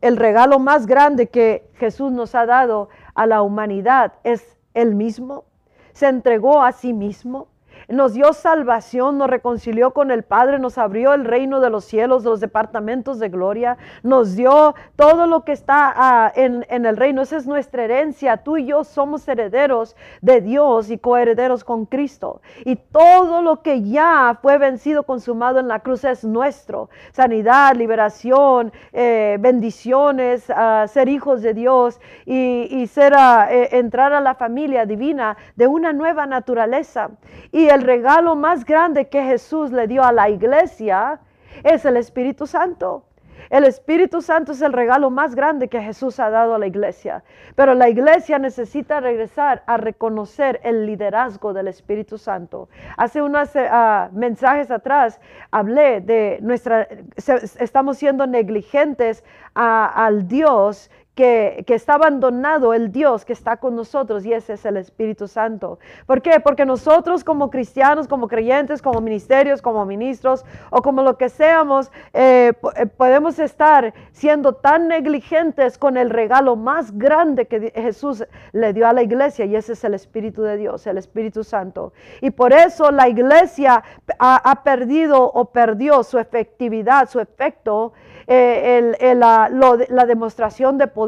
el 0.00 0.16
regalo 0.16 0.58
más 0.58 0.88
grande 0.88 1.28
que 1.28 1.70
Jesús 1.74 2.10
nos 2.10 2.34
ha 2.34 2.46
dado 2.46 2.88
a 3.14 3.26
la 3.26 3.42
humanidad 3.42 4.14
es 4.24 4.58
el 4.74 4.96
mismo? 4.96 5.44
Se 5.92 6.08
entregó 6.08 6.64
a 6.64 6.72
sí 6.72 6.92
mismo 6.92 7.49
nos 7.90 8.14
dio 8.14 8.32
salvación, 8.32 9.18
nos 9.18 9.28
reconcilió 9.28 9.92
con 9.92 10.10
el 10.10 10.22
Padre, 10.22 10.58
nos 10.58 10.78
abrió 10.78 11.12
el 11.12 11.24
reino 11.24 11.60
de 11.60 11.70
los 11.70 11.84
cielos, 11.84 12.24
los 12.24 12.40
departamentos 12.40 13.18
de 13.18 13.28
gloria, 13.28 13.76
nos 14.02 14.36
dio 14.36 14.74
todo 14.96 15.26
lo 15.26 15.44
que 15.44 15.52
está 15.52 15.92
ah, 15.94 16.32
en, 16.34 16.64
el 16.68 16.96
reino. 16.96 17.22
Esa 17.22 17.36
es 17.36 17.46
nuestra 17.46 17.84
herencia. 17.84 18.38
Tú 18.38 18.56
y 18.56 18.66
yo 18.66 18.84
somos 18.84 19.26
herederos 19.28 19.96
de 20.20 20.40
Dios 20.40 20.90
y 20.90 20.98
coherederos 20.98 21.64
con 21.64 21.86
Cristo. 21.86 22.40
Y 22.64 22.76
todo 22.76 23.42
lo 23.42 23.62
que 23.62 23.82
ya 23.82 24.38
fue 24.40 24.58
vencido, 24.58 25.02
consumado 25.02 25.58
en 25.58 25.68
la 25.68 25.80
cruz 25.80 26.04
es 26.04 26.24
nuestro. 26.24 26.90
Sanidad, 27.12 27.74
liberación, 27.74 28.72
eh, 28.92 29.36
bendiciones, 29.40 30.50
ah, 30.50 30.86
ser 30.88 31.08
hijos 31.08 31.42
de 31.42 31.54
Dios 31.54 32.00
y, 32.24 32.88
ah, 33.12 33.48
eh, 33.50 33.68
entrar 33.72 34.12
a 34.12 34.20
la 34.20 34.34
familia 34.34 34.86
divina 34.86 35.36
de 35.56 35.66
una 35.66 35.92
nueva 35.92 36.26
naturaleza. 36.26 37.10
Y 37.52 37.68
el 37.68 37.79
regalo 37.80 38.36
más 38.36 38.64
grande 38.64 39.08
que 39.08 39.22
Jesús 39.22 39.70
le 39.72 39.86
dio 39.86 40.04
a 40.04 40.12
la 40.12 40.28
iglesia 40.28 41.20
es 41.62 41.84
el 41.84 41.96
Espíritu 41.96 42.46
Santo. 42.46 43.04
El 43.50 43.64
Espíritu 43.64 44.22
Santo 44.22 44.52
es 44.52 44.62
el 44.62 44.72
regalo 44.72 45.10
más 45.10 45.34
grande 45.34 45.68
que 45.68 45.80
Jesús 45.80 46.20
ha 46.20 46.30
dado 46.30 46.54
a 46.54 46.58
la 46.58 46.68
iglesia. 46.68 47.24
Pero 47.56 47.74
la 47.74 47.88
iglesia 47.88 48.38
necesita 48.38 49.00
regresar 49.00 49.64
a 49.66 49.76
reconocer 49.76 50.60
el 50.62 50.86
liderazgo 50.86 51.52
del 51.52 51.66
Espíritu 51.66 52.16
Santo. 52.16 52.68
Hace 52.96 53.22
unos 53.22 53.54
uh, 53.56 54.12
mensajes 54.12 54.70
atrás 54.70 55.20
hablé 55.50 56.00
de 56.00 56.38
nuestra, 56.42 56.86
estamos 57.16 57.98
siendo 57.98 58.26
negligentes 58.28 59.24
al 59.54 60.28
Dios 60.28 60.90
que, 61.14 61.64
está 61.68 61.94
abandonado 61.94 62.72
el 62.74 62.92
Dios 62.92 63.24
que 63.24 63.32
está 63.32 63.56
con 63.58 63.76
nosotros 63.76 64.24
y 64.24 64.32
ese 64.32 64.54
es 64.54 64.64
el 64.64 64.76
Espíritu 64.76 65.28
Santo. 65.28 65.78
¿Por 66.06 66.22
qué? 66.22 66.40
Porque 66.40 66.64
nosotros 66.64 67.24
como 67.24 67.50
cristianos, 67.50 68.08
como 68.08 68.28
creyentes, 68.28 68.80
como 68.80 69.00
ministerios, 69.00 69.60
como 69.60 69.84
ministros 69.84 70.44
o 70.70 70.82
como 70.82 71.02
lo 71.02 71.16
que 71.16 71.28
seamos, 71.28 71.90
eh, 72.12 72.52
eh, 72.76 72.86
podemos 72.86 73.38
estar 73.38 73.92
siendo 74.12 74.54
tan 74.54 74.88
negligentes 74.88 75.78
con 75.78 75.96
el 75.96 76.10
regalo 76.10 76.56
más 76.56 76.96
grande 76.96 77.46
que 77.46 77.70
Jesús 77.74 78.24
le 78.52 78.72
dio 78.72 78.88
a 78.88 78.92
la 78.92 79.02
iglesia 79.02 79.44
y 79.44 79.56
ese 79.56 79.72
es 79.74 79.84
el 79.84 79.94
Espíritu 79.94 80.42
de 80.42 80.56
Dios, 80.56 80.86
el 80.86 80.98
Espíritu 80.98 81.44
Santo. 81.44 81.92
Y 82.20 82.30
por 82.30 82.52
eso 82.52 82.90
la 82.90 83.08
iglesia 83.08 83.82
ha, 84.18 84.62
perdido 84.62 85.24
o 85.24 85.46
perdió 85.46 86.02
su 86.02 86.18
efectividad, 86.18 87.08
su 87.08 87.20
efecto, 87.20 87.92
eh, 88.26 89.14
la 89.16 90.06
demostración 90.06 90.78
de 90.78 90.86
poder 90.86 90.99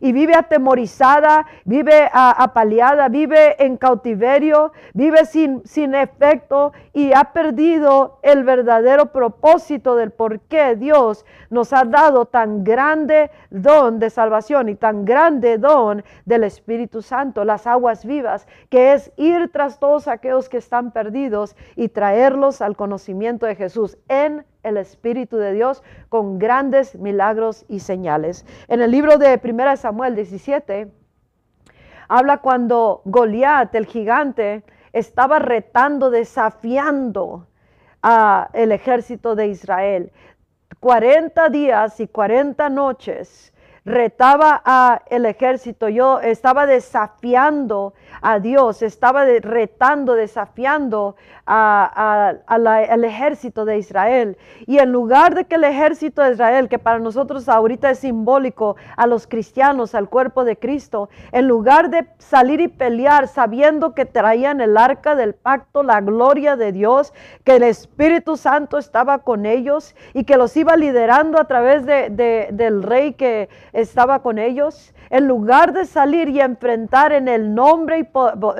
y 0.00 0.12
vive 0.12 0.34
atemorizada, 0.34 1.46
vive 1.64 2.08
apaleada, 2.12 3.08
vive 3.08 3.62
en 3.64 3.76
cautiverio, 3.76 4.72
vive 4.92 5.24
sin, 5.24 5.62
sin 5.64 5.94
efecto 5.94 6.72
y 6.92 7.12
ha 7.12 7.32
perdido 7.32 8.18
el 8.22 8.44
verdadero 8.44 9.12
propósito 9.12 9.96
del 9.96 10.10
por 10.10 10.40
qué 10.40 10.76
Dios 10.76 11.24
nos 11.50 11.72
ha 11.72 11.84
dado 11.84 12.26
tan 12.26 12.64
grande 12.64 13.30
don 13.50 13.98
de 13.98 14.10
salvación 14.10 14.68
y 14.68 14.74
tan 14.74 15.04
grande 15.04 15.58
don 15.58 16.04
del 16.24 16.44
Espíritu 16.44 17.02
Santo, 17.02 17.44
las 17.44 17.66
aguas 17.66 18.04
vivas, 18.04 18.46
que 18.68 18.94
es 18.94 19.12
ir 19.16 19.50
tras 19.52 19.78
todos 19.78 20.08
aquellos 20.08 20.48
que 20.48 20.58
están 20.58 20.90
perdidos 20.90 21.56
y 21.76 21.88
traerlos 21.88 22.60
al 22.60 22.76
conocimiento 22.76 23.46
de 23.46 23.54
Jesús 23.54 23.96
en 24.08 24.44
el 24.64 24.76
Espíritu 24.76 25.36
de 25.36 25.52
Dios 25.52 25.82
con 26.08 26.38
grandes 26.38 26.96
milagros 26.96 27.64
y 27.68 27.80
señales. 27.80 28.44
En 28.68 28.82
el 28.82 28.90
libro 28.90 29.18
de 29.18 29.40
1 29.42 29.76
Samuel 29.76 30.16
17, 30.16 30.90
habla 32.08 32.38
cuando 32.38 33.02
Goliat, 33.04 33.74
el 33.74 33.86
gigante, 33.86 34.64
estaba 34.92 35.38
retando, 35.38 36.10
desafiando 36.10 37.46
a 38.02 38.50
el 38.52 38.72
ejército 38.72 39.34
de 39.34 39.48
Israel. 39.48 40.12
40 40.80 41.48
días 41.48 42.00
y 42.00 42.08
40 42.08 42.68
noches 42.68 43.53
retaba 43.84 44.62
a 44.64 45.02
el 45.10 45.26
ejército, 45.26 45.88
yo 45.88 46.20
estaba 46.20 46.66
desafiando 46.66 47.92
a 48.22 48.38
Dios, 48.38 48.80
estaba 48.80 49.24
retando, 49.24 50.14
desafiando 50.14 51.16
al 51.46 53.04
ejército 53.04 53.66
de 53.66 53.78
Israel. 53.78 54.38
Y 54.66 54.78
en 54.78 54.90
lugar 54.90 55.34
de 55.34 55.44
que 55.44 55.56
el 55.56 55.64
ejército 55.64 56.22
de 56.22 56.32
Israel, 56.32 56.68
que 56.70 56.78
para 56.78 56.98
nosotros 56.98 57.48
ahorita 57.48 57.90
es 57.90 57.98
simbólico 57.98 58.76
a 58.96 59.06
los 59.06 59.26
cristianos, 59.26 59.94
al 59.94 60.08
cuerpo 60.08 60.44
de 60.44 60.56
Cristo, 60.56 61.10
en 61.32 61.46
lugar 61.46 61.90
de 61.90 62.06
salir 62.18 62.60
y 62.60 62.68
pelear 62.68 63.28
sabiendo 63.28 63.94
que 63.94 64.06
traían 64.06 64.62
el 64.62 64.78
arca 64.78 65.14
del 65.14 65.34
pacto, 65.34 65.82
la 65.82 66.00
gloria 66.00 66.56
de 66.56 66.72
Dios, 66.72 67.12
que 67.44 67.56
el 67.56 67.62
Espíritu 67.64 68.38
Santo 68.38 68.78
estaba 68.78 69.18
con 69.18 69.44
ellos 69.44 69.94
y 70.14 70.24
que 70.24 70.38
los 70.38 70.56
iba 70.56 70.76
liderando 70.76 71.38
a 71.38 71.44
través 71.44 71.84
de, 71.84 72.08
del 72.50 72.82
rey 72.82 73.12
que 73.12 73.50
estaba 73.74 74.22
con 74.22 74.38
ellos, 74.38 74.93
en 75.10 75.28
lugar 75.28 75.72
de 75.72 75.86
salir 75.86 76.28
y 76.28 76.40
enfrentar 76.40 77.12
en 77.12 77.28
el 77.28 77.54
nombre 77.54 78.08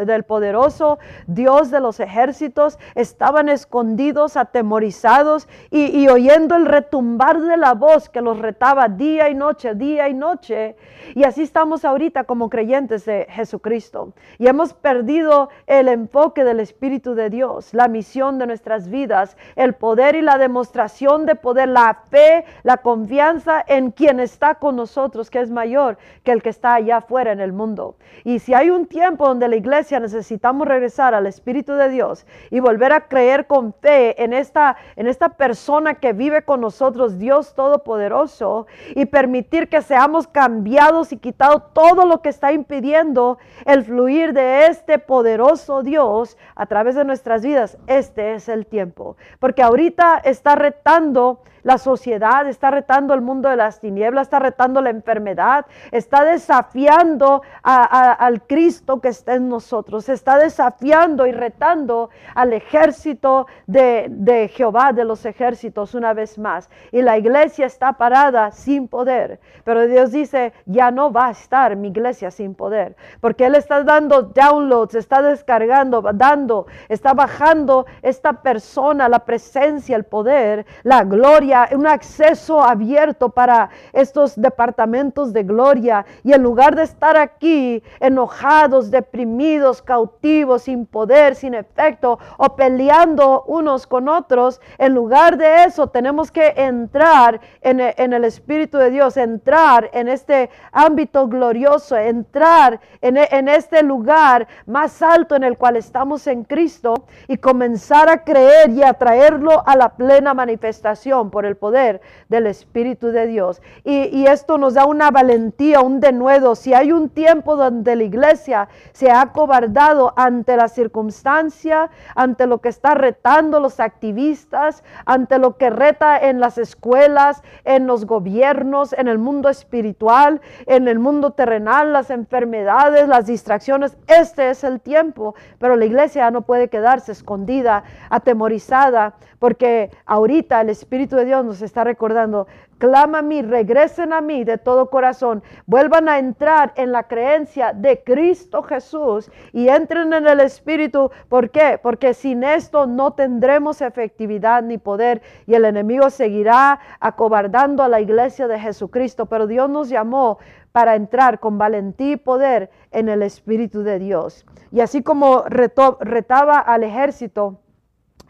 del 0.05 0.25
poderoso 0.25 0.99
Dios 1.27 1.71
de 1.71 1.81
los 1.81 2.01
ejércitos, 2.01 2.79
estaban 2.95 3.49
escondidos, 3.49 4.37
atemorizados 4.37 5.49
y, 5.71 6.07
oyendo 6.09 6.57
el 6.57 6.67
retumbar 6.67 7.41
de 7.41 7.57
la 7.57 7.75
voz 7.75 8.09
que 8.09 8.21
los 8.21 8.39
retaba 8.39 8.89
día 8.89 9.29
y 9.29 9.35
noche, 9.35 9.75
día 9.75 10.09
y 10.09 10.15
noche. 10.15 10.77
Y 11.15 11.25
así 11.25 11.43
estamos 11.43 11.85
ahorita 11.85 12.25
como 12.25 12.49
creyentes 12.49 13.05
de 13.05 13.27
Jesucristo. 13.31 14.13
Y 14.39 14.47
hemos 14.47 14.73
perdido 14.73 15.51
el 15.67 15.89
enfoque 15.89 16.45
del 16.45 16.61
Espíritu 16.61 17.15
de 17.15 17.31
Dios, 17.31 17.75
la 17.75 17.89
misión 17.89 18.39
de 18.39 18.47
nuestras 18.47 18.89
vidas, 18.89 19.37
el 19.57 19.75
poder 19.75 20.17
y 20.17 20.23
la 20.23 20.39
demostración 20.39 21.27
de 21.27 21.35
poder, 21.35 21.69
la 21.69 22.03
fe, 22.11 22.45
la 22.63 22.79
confianza 22.79 23.65
en 23.67 23.91
quien 23.91 24.21
está 24.21 24.57
con 24.57 24.77
nosotros, 24.77 25.31
que 25.31 25.41
es 25.41 25.51
mayor 25.51 25.99
que 26.23 26.33
el 26.35 26.43
que 26.43 26.51
está 26.51 26.75
allá 26.75 26.99
afuera 26.99 27.33
en 27.33 27.41
el 27.41 27.53
mundo. 27.53 27.97
Y 28.25 28.39
si 28.39 28.53
hay 28.53 28.71
un 28.71 28.87
tiempo 28.87 29.27
donde 29.27 29.49
la 29.49 29.57
iglesia 29.57 29.99
necesitamos 30.01 30.69
regresar 30.69 31.15
al 31.15 31.27
Espíritu 31.27 31.73
de 31.73 31.89
Dios 31.89 32.27
y 32.51 32.61
volver 32.61 32.93
a 32.93 33.09
creer 33.09 33.47
con 33.47 33.73
fe 33.73 34.23
en 34.23 34.33
esta, 34.33 34.77
en 34.97 35.07
esta 35.07 35.31
persona 35.31 35.95
que 35.95 36.13
vive 36.13 36.43
con 36.43 36.61
nosotros, 36.61 37.19
Dios 37.19 37.55
Todopoderoso, 37.55 38.67
y 38.95 39.07
permitir 39.07 39.69
que 39.69 39.83
seamos 39.83 40.27
cambiados 40.27 41.13
y 41.13 41.17
quitado 41.17 41.61
todo 41.61 42.05
lo 42.07 42.21
que 42.21 42.29
está 42.29 42.53
impidiendo 42.53 43.39
el 43.65 43.85
fluir 43.85 44.33
de 44.33 44.67
este 44.67 44.99
poderoso 44.99 45.83
Dios 45.83 46.37
a 46.55 46.67
través 46.67 46.95
de 46.95 47.05
nuestras 47.05 47.43
vidas. 47.43 47.79
Este 47.87 48.35
es 48.35 48.49
el 48.49 48.67
tiempo, 48.67 49.17
porque 49.39 49.63
ahorita 49.63 50.21
está 50.25 50.55
retando 50.55 51.41
la 51.65 51.79
sociedad, 51.79 52.47
está 52.47 52.71
retando 52.71 53.15
el 53.15 53.23
mundo 53.23 53.49
de 53.49 53.57
las 53.57 53.81
tinieblas, 53.81 54.27
está 54.27 54.39
retando 54.39 54.81
la 54.81 54.91
enfermedad, 54.91 55.67
está 55.91 56.24
desafiando 56.25 57.43
al 57.63 58.43
Cristo 58.47 59.01
que 59.01 59.09
está 59.09 59.35
en 59.35 59.49
nosotros, 59.49 60.09
está 60.09 60.39
desafiando 60.39 61.27
y 61.27 61.33
retando 61.33 62.11
al 62.35 62.53
ejército 62.53 63.47
de, 63.67 64.07
de 64.11 64.49
Jehová 64.49 64.93
de 64.93 65.05
los 65.05 65.25
ejércitos 65.25 65.95
una 65.95 66.15
vez 66.15 66.39
más. 66.39 66.71
Y 66.93 67.03
la 67.03 67.19
iglesia 67.19 67.67
está 67.67 67.93
parada 67.93 68.51
sin 68.51 68.89
poder, 68.89 69.41
pero 69.65 69.87
Dios 69.87 70.11
dice, 70.13 70.53
ya 70.67 70.91
no 70.91 71.13
va 71.13 71.29
a 71.29 71.31
estar 71.31 71.77
mi 71.77 71.89
iglesia 71.89 72.31
sin 72.31 72.55
poder, 72.55 72.97
porque 73.21 73.47
Él 73.47 73.55
está 73.55 73.83
dando 73.83 74.23
downloads, 74.23 74.95
está 74.95 75.23
descargando, 75.23 76.03
dando, 76.15 76.67
está 76.89 77.13
bajando 77.15 77.87
esta 78.03 78.43
persona, 78.43 79.09
la 79.09 79.21
presencia, 79.21 79.97
el 79.97 80.05
poder, 80.05 80.67
la 80.83 81.05
gloria 81.05 81.69
un 81.75 81.87
acceso 81.87 82.63
abierto 82.63 83.29
para 83.31 83.71
estos 83.93 84.41
departamentos 84.41 85.33
de 85.33 85.43
gloria. 85.43 86.05
Y 86.23 86.33
en 86.33 86.43
lugar 86.43 86.77
de 86.77 86.83
estar 86.83 87.17
aquí 87.17 87.83
enojados, 88.01 88.91
deprimidos, 88.91 89.83
cautivos, 89.83 90.63
sin 90.63 90.87
poder, 90.87 91.35
sin 91.35 91.55
efecto, 91.55 92.19
o 92.37 92.57
peleando 92.57 93.45
unos 93.47 93.87
con 93.87 94.09
otros, 94.09 94.61
en 94.79 94.95
lugar 94.95 95.37
de 95.37 95.65
eso 95.65 95.89
tenemos 95.89 96.31
que 96.31 96.55
entrar 96.57 97.41
en, 97.61 97.81
el 97.81 98.25
Espíritu 98.25 98.79
de 98.79 98.91
Dios, 98.91 99.17
entrar 99.17 99.91
en 99.93 100.09
este 100.09 100.51
ámbito 100.73 101.29
glorioso, 101.29 101.97
entrar 101.97 102.81
en, 103.01 103.17
en 103.17 103.49
este 103.49 103.83
lugar 103.83 104.47
más 104.67 105.03
alto 105.03 105.37
en 105.37 105.45
el 105.45 105.59
cual 105.59 105.77
estamos 105.77 106.27
en 106.27 106.45
Cristo 106.45 107.07
y 107.29 107.39
comenzar 107.39 108.09
a 108.09 108.25
creer 108.25 108.71
y 108.71 108.83
a 108.83 108.95
traerlo 108.95 109.63
a 109.67 109.77
la 109.77 109.97
plena 109.97 110.35
manifestación 110.35 111.31
por 111.31 111.47
el 111.47 111.57
poder 111.57 112.01
del 112.29 112.47
Espíritu 112.47 113.09
de 113.09 113.27
Dios. 113.27 113.63
Y, 113.85 114.25
esto 114.25 114.57
nos 114.59 114.75
da 114.75 114.87
una 114.87 115.11
valentía, 115.11 115.81
un 115.81 116.01
denuedo, 116.05 116.55
si 116.55 116.75
hay 116.75 116.93
un 116.93 117.09
tiempo 117.09 117.57
donde 117.57 117.97
la 117.97 118.03
iglesia 118.03 118.69
se 118.93 119.11
ha 119.11 119.33
cobardado 119.33 120.13
ante 120.17 120.55
la 120.55 120.69
circunstancia, 120.69 121.91
ante 122.15 122.47
lo 122.47 122.59
que 122.59 122.69
está 122.69 122.95
retando 122.95 123.59
los 123.59 123.81
activistas, 123.81 124.85
ante 125.07 125.39
lo 125.39 125.57
que 125.57 125.71
reta 125.71 126.19
en 126.19 126.41
las 126.41 126.59
escuelas, 126.59 127.43
en 127.65 127.87
los 127.87 128.05
gobiernos, 128.05 128.93
en 128.93 129.09
el 129.09 129.19
mundo 129.19 129.49
espiritual, 129.49 130.43
en 130.67 130.89
el 130.89 130.99
mundo 130.99 131.31
terrenal, 131.31 131.95
las 131.95 132.11
enfermedades, 132.11 133.09
las 133.09 133.25
distracciones, 133.25 133.97
este 134.07 134.51
es 134.51 134.63
el 134.63 134.81
tiempo, 134.83 135.35
pero 135.59 135.75
la 135.75 135.87
iglesia 135.87 136.31
no 136.31 136.43
puede 136.43 136.69
quedarse 136.69 137.13
escondida, 137.13 137.83
atemorizada, 138.11 139.15
porque 139.39 139.91
ahorita 140.05 140.61
el 140.61 140.69
Espíritu 140.69 141.17
de 141.17 141.25
Dios 141.25 141.45
nos 141.45 141.63
está 141.63 141.83
recordando, 141.83 142.47
clama 142.79 143.19
a 143.19 143.23
mí, 143.23 143.43
regresen 143.43 144.13
a 144.13 144.21
mí 144.21 144.45
de 144.45 144.59
todo 144.59 144.91
corazón, 144.91 145.43
vuelvan 145.67 146.09
a 146.09 146.19
entrar 146.19 146.73
en 146.77 146.93
la 146.93 147.05
creencia 147.05 147.73
de 147.73 148.03
Cristo 148.03 148.63
Jesús 148.63 149.31
y 149.53 149.69
entren 149.69 150.13
en 150.13 150.27
el 150.27 150.41
Espíritu. 150.41 151.11
¿Por 151.29 151.51
qué? 151.51 151.79
Porque 151.83 152.15
sin 152.15 152.45
esto 152.45 152.87
no 152.87 153.13
tendremos 153.13 153.81
efectividad 153.81 154.63
ni 154.63 154.79
poder 154.79 155.23
y 155.47 155.55
el 155.55 155.65
enemigo 155.65 156.11
seguirá 156.11 156.81
acobardando 157.01 157.83
a 157.83 157.89
la 157.89 158.01
iglesia 158.01 158.49
de 158.49 158.59
Jesucristo. 158.59 159.27
Pero 159.27 159.47
Dios 159.47 159.69
nos 159.71 159.89
llamó 159.89 160.39
para 160.73 160.97
entrar 160.97 161.39
con 161.39 161.57
valentía 161.57 162.13
y 162.13 162.17
poder 162.17 162.71
en 162.91 163.09
el 163.09 163.23
Espíritu 163.23 163.83
de 163.83 163.99
Dios. 163.99 164.45
Y 164.73 164.81
así 164.81 165.03
como 165.03 165.45
retaba 165.45 166.59
al 166.59 166.83
ejército, 166.83 167.61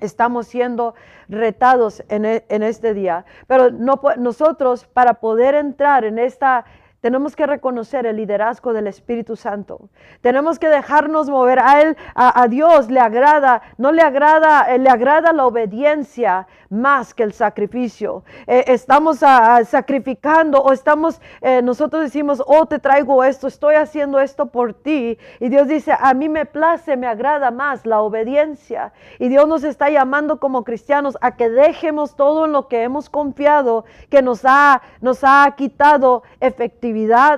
estamos 0.01 0.47
siendo 0.47 0.95
retados 1.29 2.03
en, 2.09 2.25
e, 2.25 2.45
este 2.49 2.95
día. 2.95 3.25
Pero 3.47 3.71
no, 3.71 4.01
nosotros 4.19 4.87
para 4.87 5.15
poder 5.15 5.55
entrar 5.55 6.05
en 6.05 6.19
esta 6.19 6.65
tenemos 7.05 7.37
que 7.37 7.47
reconocer 7.47 8.07
el 8.07 8.17
liderazgo 8.17 8.73
del 8.73 8.87
Espíritu 8.87 9.37
Santo. 9.37 9.91
Tenemos 10.23 10.59
que 10.59 10.69
dejarnos 10.69 11.29
mover. 11.29 11.59
A 11.59 11.83
Él, 11.83 11.99
a, 12.15 12.49
Dios 12.49 12.91
le 12.91 12.99
agrada, 12.99 13.61
no 13.77 13.93
le 13.93 14.01
agrada, 14.01 14.75
eh, 14.75 14.79
le 14.79 14.89
agrada 14.89 15.35
la 15.35 15.45
obediencia 15.45 16.47
más 16.71 17.13
que 17.13 17.23
el 17.23 17.35
sacrificio. 17.35 18.25
Eh, 18.47 18.65
estamos 18.69 19.19
sacrificando 19.19 20.63
o 20.63 20.73
estamos, 20.73 21.21
eh, 21.43 21.61
nosotros 21.63 22.03
decimos, 22.03 22.43
oh, 22.47 22.65
te 22.65 22.79
traigo 22.79 23.23
esto, 23.23 23.49
estoy 23.49 23.75
haciendo 23.75 24.19
esto 24.19 24.47
por 24.47 24.73
ti. 24.73 25.19
Y 25.41 25.51
Dios 25.51 25.69
dice, 25.69 25.93
a 25.99 26.15
mí 26.15 26.31
me 26.31 26.47
place, 26.47 26.97
me 26.97 27.07
agrada 27.07 27.51
más 27.51 27.85
la 27.85 28.01
obediencia. 28.01 28.95
Y 29.19 29.29
Dios 29.29 29.47
nos 29.47 29.63
está 29.63 29.91
llamando 29.91 30.41
como 30.41 30.65
cristianos 30.65 31.19
a 31.21 31.37
que 31.37 31.51
dejemos 31.51 32.17
todo 32.17 32.47
en 32.47 32.53
lo 32.53 32.67
que 32.67 32.83
hemos 32.83 33.11
confiado, 33.11 33.85
que 34.09 34.23
nos 34.23 34.41
ha, 34.45 34.81
nos 35.03 35.23
ha 35.23 35.55
quitado 35.55 36.23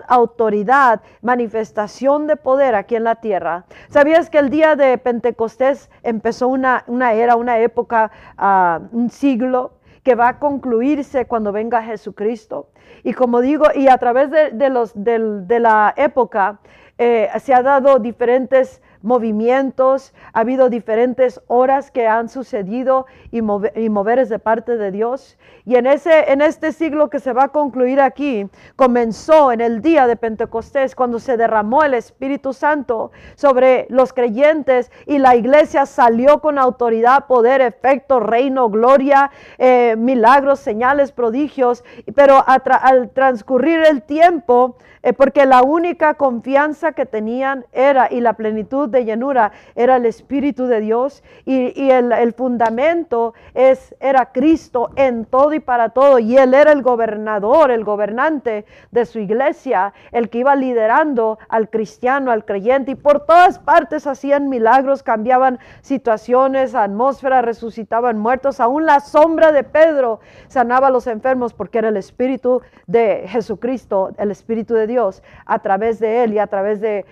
autoridad, 0.09 1.01
manifestación 1.23 2.27
de 2.27 2.37
poder 2.37 2.75
aquí 2.75 2.97
en 2.97 3.05
la 3.05 3.17
tierra. 3.17 3.65
¿Sabías 3.89 4.31
que 4.31 4.39
el 4.39 4.51
día 4.51 4.77
de 4.77 4.99
Pentecostés 4.99 5.91
empezó 6.03 6.49
una, 6.49 6.85
una 6.87 7.13
era, 7.13 7.37
una 7.37 7.59
época, 7.59 8.11
ah, 8.37 8.81
un 8.93 9.11
siglo? 9.11 9.73
que 10.07 10.15
va 10.15 10.29
a 10.29 10.39
concluirse 10.39 11.27
cuando 11.27 11.51
venga 11.51 11.83
Jesucristo. 11.83 12.69
Y 13.03 13.13
como 13.13 13.41
digo, 13.41 13.65
y 13.75 13.89
a 13.89 13.99
través 13.99 14.31
de, 14.31 14.71
los, 14.71 14.93
de, 14.95 15.59
la 15.59 15.95
época 15.97 16.61
eh, 16.97 17.29
se 17.41 17.53
ha 17.53 17.61
dado 17.61 17.99
diferentes 17.99 18.81
movimientos, 19.07 20.13
ha 20.33 20.41
habido 20.41 20.69
diferentes 20.69 21.41
horas 21.47 21.91
que 21.91 22.09
han 22.09 22.29
sucedido 22.29 23.07
y, 23.31 23.41
moveres 23.41 24.29
de 24.29 24.39
parte 24.39 24.77
de 24.77 24.91
Dios. 24.91 25.39
Y 25.65 25.77
en, 25.77 25.87
ese, 25.87 26.33
en 26.33 26.43
este 26.43 26.73
siglo 26.73 27.09
que 27.09 27.21
se 27.21 27.33
va 27.33 27.45
a 27.45 27.49
concluir 27.49 28.01
aquí, 28.01 28.49
comenzó 28.75 29.53
en 29.53 29.61
el 29.61 29.81
día 29.81 30.09
de 30.09 30.17
Pentecostés, 30.17 30.95
cuando 30.97 31.21
se 31.21 31.37
derramó 31.37 31.85
el 31.85 31.95
Espíritu 31.95 32.53
Santo 32.53 33.13
sobre 33.37 33.87
los 33.89 34.13
creyentes 34.13 34.91
y 35.07 35.19
la 35.19 35.37
iglesia 35.37 35.87
salió 35.87 36.41
con 36.41 36.59
autoridad, 36.59 37.27
poder, 37.27 37.61
efecto, 37.61 38.19
reino, 38.19 38.69
gloria, 38.69 39.31
eh, 39.59 39.95
milagros, 39.97 40.59
señales, 40.59 41.13
prodigios. 41.13 41.85
Pero 42.15 42.45
al 42.47 43.11
transcurrir 43.11 43.81
el 43.87 44.03
tiempo, 44.03 44.77
eh, 45.07 45.13
porque 45.13 45.47
la 45.47 45.63
única 45.63 46.15
confianza 46.15 46.91
que 46.91 47.07
tenían 47.07 47.65
era 47.71 48.09
y 48.11 48.21
la 48.21 48.33
plenitud 48.33 48.89
de 48.89 48.96
llenura 49.05 49.53
era 49.75 49.97
el 49.97 50.07
Espíritu 50.07 50.67
de 50.67 50.81
Dios 50.81 51.23
y, 51.45 51.91
el, 51.91 52.33
fundamento 52.33 53.35
es, 53.55 53.95
era 54.01 54.33
Cristo 54.33 54.91
en 54.97 55.25
todo 55.25 55.53
y 55.55 55.61
para 55.61 55.91
todo 55.91 56.19
y 56.19 56.37
Él 56.37 56.55
era 56.55 56.73
el 56.73 56.83
gobernador, 56.83 57.71
el 57.71 57.85
gobernante 57.85 58.65
de 58.91 59.07
su 59.07 59.19
iglesia, 59.19 59.93
el 60.13 60.29
que 60.31 60.39
iba 60.39 60.55
liderando 60.57 61.39
al 61.49 61.71
cristiano, 61.71 62.31
al 62.31 62.45
creyente 62.45 62.93
y 62.93 62.95
por 62.95 63.27
todas 63.27 63.59
partes 63.59 64.07
hacían 64.07 64.49
milagros, 64.49 65.03
cambiaban 65.03 65.59
situaciones, 65.81 66.75
atmósfera, 66.75 67.43
resucitaban 67.43 68.19
muertos, 68.19 68.61
aún 68.61 68.87
la 68.87 69.01
sombra 69.01 69.53
de 69.53 69.65
Pedro 69.65 70.21
sanaba 70.49 70.89
a 70.89 70.91
los 70.91 71.07
enfermos 71.07 71.53
porque 71.53 71.79
era 71.79 71.89
el 71.89 71.97
Espíritu 71.97 72.63
de 72.87 73.25
Jesucristo, 73.29 74.13
el 74.19 74.31
Espíritu 74.31 74.75
de 74.75 74.87
Dios 74.87 75.23
a 75.45 75.59
través 75.59 75.99
de 75.99 76.25
Él 76.25 76.35
y 76.35 76.39
a 76.39 76.47
través 76.47 76.81
de, 76.81 77.05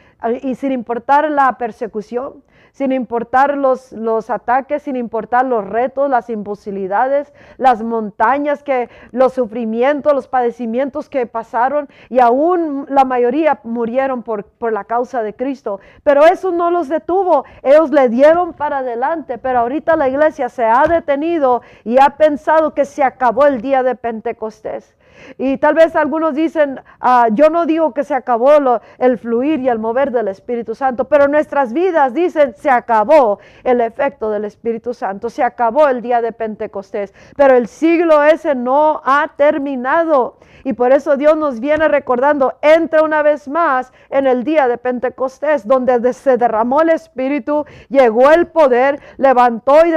y 0.42 0.54
sin 0.54 0.72
importar 0.72 1.30
la 1.30 1.48
persecución, 1.64 2.44
sin 2.72 2.92
importar 2.92 3.56
los, 3.56 3.90
los 3.92 4.28
ataques, 4.28 4.82
sin 4.82 4.96
importar 4.96 5.46
los 5.46 5.66
retos, 5.66 6.10
las 6.10 6.28
imposibilidades, 6.28 7.32
las 7.56 7.82
montañas, 7.82 8.62
que, 8.62 8.90
los 9.12 9.32
sufrimientos, 9.32 10.12
los 10.12 10.28
padecimientos 10.28 11.08
que 11.08 11.24
pasaron 11.26 11.88
y 12.10 12.20
aún 12.20 12.84
la 12.90 13.06
mayoría 13.06 13.60
murieron 13.64 14.22
por, 14.22 14.44
por 14.44 14.74
la 14.74 14.84
causa 14.84 15.22
de 15.22 15.32
Cristo. 15.32 15.80
Pero 16.02 16.26
eso 16.26 16.52
no 16.52 16.70
los 16.70 16.90
detuvo, 16.90 17.46
ellos 17.62 17.90
le 17.90 18.10
dieron 18.10 18.52
para 18.52 18.78
adelante, 18.78 19.38
pero 19.38 19.60
ahorita 19.60 19.96
la 19.96 20.10
iglesia 20.10 20.50
se 20.50 20.64
ha 20.64 20.86
detenido 20.86 21.62
y 21.82 21.98
ha 21.98 22.10
pensado 22.10 22.74
que 22.74 22.84
se 22.84 23.02
acabó 23.02 23.46
el 23.46 23.62
día 23.62 23.82
de 23.82 23.94
Pentecostés. 23.94 24.94
Y 25.38 25.58
tal 25.58 25.74
vez 25.74 25.96
algunos 25.96 26.34
dicen, 26.34 26.80
ah, 27.00 27.28
yo 27.32 27.50
no 27.50 27.66
digo 27.66 27.94
que 27.94 28.04
se 28.04 28.14
acabó 28.14 28.50
el 28.98 29.18
fluir 29.18 29.60
y 29.60 29.68
el 29.68 29.78
mover 29.78 30.10
del 30.10 30.28
Espíritu 30.28 30.74
Santo, 30.74 31.04
pero 31.06 31.28
nuestras 31.28 31.72
vidas 31.72 32.14
dicen, 32.14 32.54
se 32.56 32.70
acabó 32.70 33.38
el 33.62 33.80
efecto 33.80 34.30
del 34.30 34.44
Espíritu 34.44 34.94
Santo, 34.94 35.30
se 35.30 35.42
acabó 35.42 35.88
el 35.88 36.02
día 36.02 36.20
de 36.22 36.32
Pentecostés, 36.32 37.12
pero 37.36 37.56
el 37.56 37.68
siglo 37.68 38.22
ese 38.22 38.54
no 38.54 39.00
ha 39.04 39.32
terminado. 39.36 40.38
Y 40.64 40.72
por 40.72 40.92
eso 40.92 41.18
Dios 41.18 41.36
nos 41.36 41.60
viene 41.60 41.88
recordando, 41.88 42.54
entra 42.62 43.02
una 43.02 43.22
vez 43.22 43.48
más 43.48 43.92
en 44.08 44.26
el 44.26 44.44
día 44.44 44.66
de 44.66 44.78
Pentecostés, 44.78 45.68
donde 45.68 46.12
se 46.14 46.38
derramó 46.38 46.80
el 46.80 46.88
Espíritu, 46.88 47.66
llegó 47.90 48.30
el 48.30 48.46
poder, 48.46 49.00
levantó 49.18 49.84
y 49.84 49.92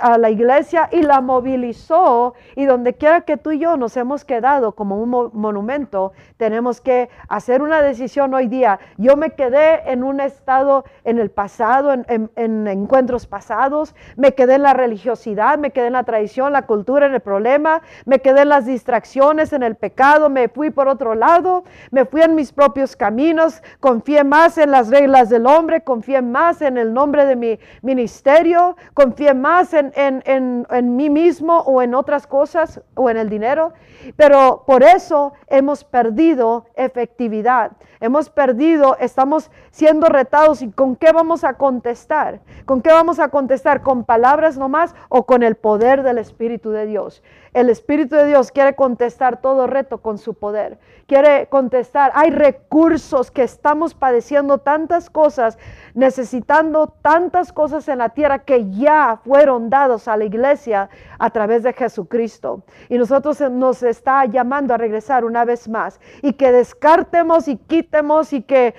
a 0.00 0.18
la 0.18 0.30
iglesia 0.30 0.88
y 0.92 1.02
la 1.02 1.20
movilizó. 1.20 2.34
Y 2.54 2.64
donde 2.66 2.94
quiera 2.94 3.22
que 3.22 3.36
tú 3.36 3.50
y 3.50 3.58
yo 3.58 3.76
nos 3.76 3.96
hemos 3.96 4.24
quedado 4.24 4.53
como 4.72 5.00
un 5.00 5.30
monumento, 5.32 6.12
tenemos 6.36 6.80
que 6.80 7.08
hacer 7.28 7.62
una 7.62 7.82
decisión 7.82 8.34
hoy 8.34 8.46
día. 8.46 8.78
Yo 8.96 9.16
me 9.16 9.30
quedé 9.30 9.90
en 9.90 10.02
un 10.02 10.20
estado 10.20 10.84
en 11.04 11.18
el 11.18 11.30
pasado, 11.30 11.92
en, 11.92 12.30
en 12.36 12.66
encuentros 12.66 13.26
pasados, 13.26 13.94
me 14.16 14.34
quedé 14.34 14.54
en 14.54 14.62
la 14.62 14.74
religiosidad, 14.74 15.58
me 15.58 15.70
quedé 15.70 15.88
en 15.88 15.94
la 15.94 16.04
tradición, 16.04 16.52
la 16.52 16.66
cultura, 16.66 17.06
en 17.06 17.14
el 17.14 17.20
problema, 17.20 17.82
me 18.04 18.20
quedé 18.20 18.42
en 18.42 18.48
las 18.48 18.66
distracciones, 18.66 19.52
en 19.52 19.62
el 19.62 19.74
pecado 19.74 20.28
me 20.28 20.48
fui 20.48 20.70
por 20.70 20.88
otro 20.88 21.14
lado, 21.14 21.64
me 21.90 22.04
fui 22.04 22.22
en 22.22 22.34
mis 22.34 22.52
propios 22.52 22.96
caminos, 22.96 23.62
confié 23.80 24.24
más 24.24 24.58
en 24.58 24.70
las 24.70 24.90
reglas 24.90 25.28
del 25.28 25.46
hombre, 25.46 25.82
confié 25.82 26.22
más 26.22 26.62
en 26.62 26.78
el 26.78 26.92
nombre 26.92 27.26
de 27.26 27.36
mi 27.36 27.58
ministerio, 27.82 28.76
confié 28.94 29.34
más 29.34 29.74
en, 29.74 29.92
en, 29.96 30.66
en 30.70 30.96
mí 30.96 31.10
mismo 31.10 31.58
o 31.60 31.82
en 31.82 31.94
otras 31.94 32.26
cosas 32.26 32.80
o 32.94 33.10
en 33.10 33.16
el 33.16 33.28
dinero. 33.28 33.72
Pero 34.16 34.33
por 34.66 34.82
eso 34.82 35.32
hemos 35.48 35.84
perdido 35.84 36.66
efectividad, 36.74 37.72
hemos 38.00 38.30
perdido, 38.30 38.96
estamos 38.98 39.50
siendo 39.70 40.08
retados. 40.08 40.62
Y 40.62 40.70
con 40.70 40.96
qué 40.96 41.12
vamos 41.12 41.44
a 41.44 41.54
contestar, 41.54 42.40
con 42.64 42.82
qué 42.82 42.90
vamos 42.90 43.18
a 43.18 43.28
contestar, 43.28 43.82
con 43.82 44.04
palabras 44.04 44.56
nomás 44.56 44.94
o 45.08 45.24
con 45.26 45.42
el 45.42 45.54
poder 45.56 46.02
del 46.02 46.18
Espíritu 46.18 46.70
de 46.70 46.86
Dios. 46.86 47.22
El 47.54 47.70
Espíritu 47.70 48.16
de 48.16 48.26
Dios 48.26 48.50
quiere 48.50 48.74
contestar 48.74 49.40
todo 49.40 49.68
reto 49.68 49.98
con 49.98 50.18
su 50.18 50.34
poder. 50.34 50.76
Quiere 51.06 51.46
contestar, 51.46 52.10
hay 52.16 52.30
recursos 52.30 53.30
que 53.30 53.44
estamos 53.44 53.94
padeciendo 53.94 54.58
tantas 54.58 55.08
cosas, 55.08 55.56
necesitando 55.94 56.88
tantas 56.88 57.52
cosas 57.52 57.86
en 57.86 57.98
la 57.98 58.08
tierra 58.08 58.40
que 58.40 58.68
ya 58.72 59.20
fueron 59.24 59.70
dados 59.70 60.08
a 60.08 60.16
la 60.16 60.24
iglesia 60.24 60.90
a 61.20 61.30
través 61.30 61.62
de 61.62 61.72
Jesucristo. 61.72 62.64
Y 62.88 62.98
nosotros 62.98 63.40
nos 63.52 63.84
está 63.84 64.24
llamando 64.24 64.74
a 64.74 64.78
regresar 64.78 65.24
una 65.24 65.44
vez 65.44 65.68
más 65.68 66.00
y 66.22 66.32
que 66.32 66.50
descartemos 66.50 67.46
y 67.46 67.56
quitemos 67.56 68.32
y 68.32 68.42
que 68.42 68.74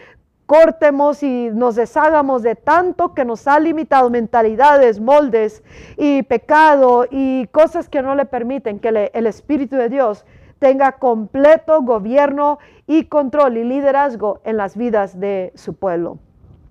cortemos 0.45 1.23
y 1.23 1.49
nos 1.51 1.75
deshagamos 1.75 2.43
de 2.43 2.55
tanto 2.55 3.13
que 3.13 3.25
nos 3.25 3.47
ha 3.47 3.59
limitado 3.59 4.09
mentalidades, 4.09 4.99
moldes 4.99 5.63
y 5.97 6.23
pecado 6.23 7.05
y 7.09 7.47
cosas 7.47 7.89
que 7.89 8.01
no 8.01 8.15
le 8.15 8.25
permiten 8.25 8.79
que 8.79 9.09
el 9.13 9.27
Espíritu 9.27 9.75
de 9.75 9.89
Dios 9.89 10.25
tenga 10.59 10.93
completo 10.93 11.81
gobierno 11.81 12.59
y 12.87 13.05
control 13.05 13.57
y 13.57 13.63
liderazgo 13.63 14.39
en 14.43 14.57
las 14.57 14.77
vidas 14.77 15.19
de 15.19 15.51
su 15.55 15.73
pueblo. 15.73 16.19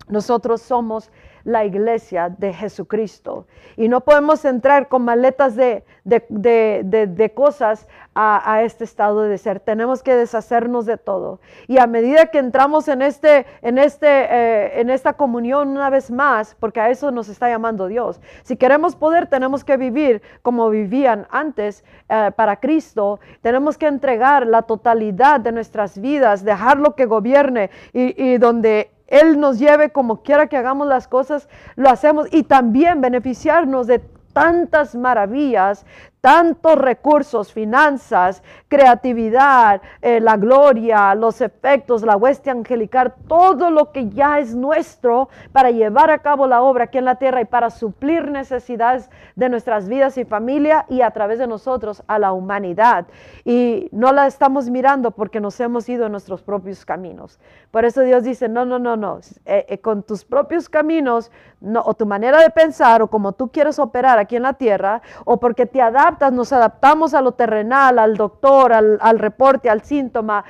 Nosotros 0.08 0.62
somos 0.62 1.10
la 1.44 1.64
iglesia 1.64 2.30
de 2.30 2.52
Jesucristo. 2.52 3.46
Y 3.76 3.88
no 3.88 4.00
podemos 4.00 4.44
entrar 4.44 4.88
con 4.88 5.04
maletas 5.04 5.54
de, 5.56 5.84
de, 6.04 7.32
cosas 7.34 7.86
a, 8.14 8.62
este 8.62 8.84
estado 8.84 9.22
de 9.22 9.36
ser. 9.38 9.60
Tenemos 9.60 10.02
que 10.02 10.14
deshacernos 10.14 10.86
de 10.86 10.96
todo. 10.96 11.40
Y 11.66 11.78
a 11.78 11.86
medida 11.86 12.26
que 12.26 12.38
entramos 12.38 12.88
en, 12.88 13.02
este, 13.02 13.46
en, 13.62 13.78
este, 13.78 14.06
eh, 14.08 14.80
en 14.80 14.90
esta 14.90 15.14
comunión 15.14 15.68
una 15.68 15.90
vez 15.90 16.10
más, 16.10 16.56
porque 16.58 16.80
a 16.80 16.90
eso 16.90 17.10
nos 17.10 17.28
está 17.28 17.48
llamando 17.48 17.88
Dios, 17.88 18.20
si 18.42 18.56
queremos 18.56 18.96
poder, 18.96 19.26
tenemos 19.26 19.64
que 19.64 19.76
vivir 19.76 20.22
como 20.42 20.70
vivían 20.70 21.26
antes 21.30 21.84
eh, 22.08 22.30
para 22.34 22.56
Cristo. 22.56 23.20
Tenemos 23.42 23.76
que 23.76 23.86
entregar 23.86 24.46
la 24.46 24.62
totalidad 24.62 25.40
de 25.40 25.52
nuestras 25.52 26.00
vidas, 26.00 26.44
dejarlo 26.44 26.94
que 26.94 27.06
gobierne 27.06 27.70
y 27.92 28.38
donde 28.38 28.93
él 29.20 29.38
nos 29.38 29.58
lleve 29.58 29.90
como 29.90 30.22
quiera 30.22 30.48
que 30.48 30.56
hagamos 30.56 30.86
las 30.86 31.08
cosas, 31.08 31.48
lo 31.76 31.88
hacemos 31.88 32.26
y 32.32 32.42
también 32.42 33.00
beneficiarnos 33.00 33.86
de 33.86 34.00
tantas 34.32 34.94
maravillas, 34.94 35.86
tantos 36.24 36.76
recursos, 36.76 37.52
finanzas, 37.52 38.42
creatividad, 38.68 39.82
eh, 40.00 40.20
la 40.20 40.38
gloria, 40.38 41.14
los 41.14 41.42
efectos, 41.42 42.02
la 42.02 42.16
hueste 42.16 42.48
angelical, 42.48 43.12
todo 43.28 43.70
lo 43.70 43.92
que 43.92 44.08
ya 44.08 44.38
es 44.38 44.54
nuestro 44.54 45.28
para 45.52 45.70
llevar 45.70 46.10
a 46.10 46.20
cabo 46.20 46.46
la 46.46 46.62
obra 46.62 46.84
aquí 46.84 46.96
en 46.96 47.04
la 47.04 47.16
tierra 47.16 47.42
y 47.42 47.44
para 47.44 47.68
suplir 47.68 48.30
necesidades 48.30 49.10
de 49.36 49.50
nuestras 49.50 49.86
vidas 49.86 50.16
y 50.16 50.24
familia 50.24 50.86
y 50.88 51.02
a 51.02 51.10
través 51.10 51.38
de 51.38 51.46
nosotros 51.46 52.02
a 52.06 52.18
la 52.18 52.32
humanidad. 52.32 53.04
Y 53.44 53.90
no 53.92 54.10
la 54.10 54.26
estamos 54.26 54.70
mirando 54.70 55.10
porque 55.10 55.40
nos 55.40 55.60
hemos 55.60 55.86
ido 55.90 56.06
en 56.06 56.12
nuestros 56.12 56.42
propios 56.42 56.86
caminos. 56.86 57.38
Por 57.70 57.84
eso 57.84 58.00
Dios 58.00 58.22
dice, 58.22 58.48
no, 58.48 58.64
no, 58.64 58.78
no, 58.78 58.96
no, 58.96 59.18
eh, 59.44 59.66
eh, 59.68 59.78
con 59.78 60.02
tus 60.02 60.24
propios 60.24 60.70
caminos 60.70 61.30
no, 61.60 61.82
o 61.84 61.92
tu 61.92 62.06
manera 62.06 62.40
de 62.40 62.48
pensar 62.48 63.02
o 63.02 63.08
como 63.08 63.32
tú 63.32 63.48
quieres 63.48 63.78
operar 63.78 64.18
aquí 64.18 64.36
en 64.36 64.44
la 64.44 64.54
tierra 64.54 65.02
o 65.26 65.38
porque 65.38 65.66
te 65.66 65.82
adaptas 65.82 66.13
nos 66.32 66.52
adaptamos 66.52 67.14
a 67.14 67.20
lo 67.20 67.32
terrenal, 67.32 67.98
al 67.98 68.16
doctor, 68.16 68.72
al, 68.72 69.18
reporte, 69.18 69.68
al 69.68 69.82
síntoma, 69.82 70.44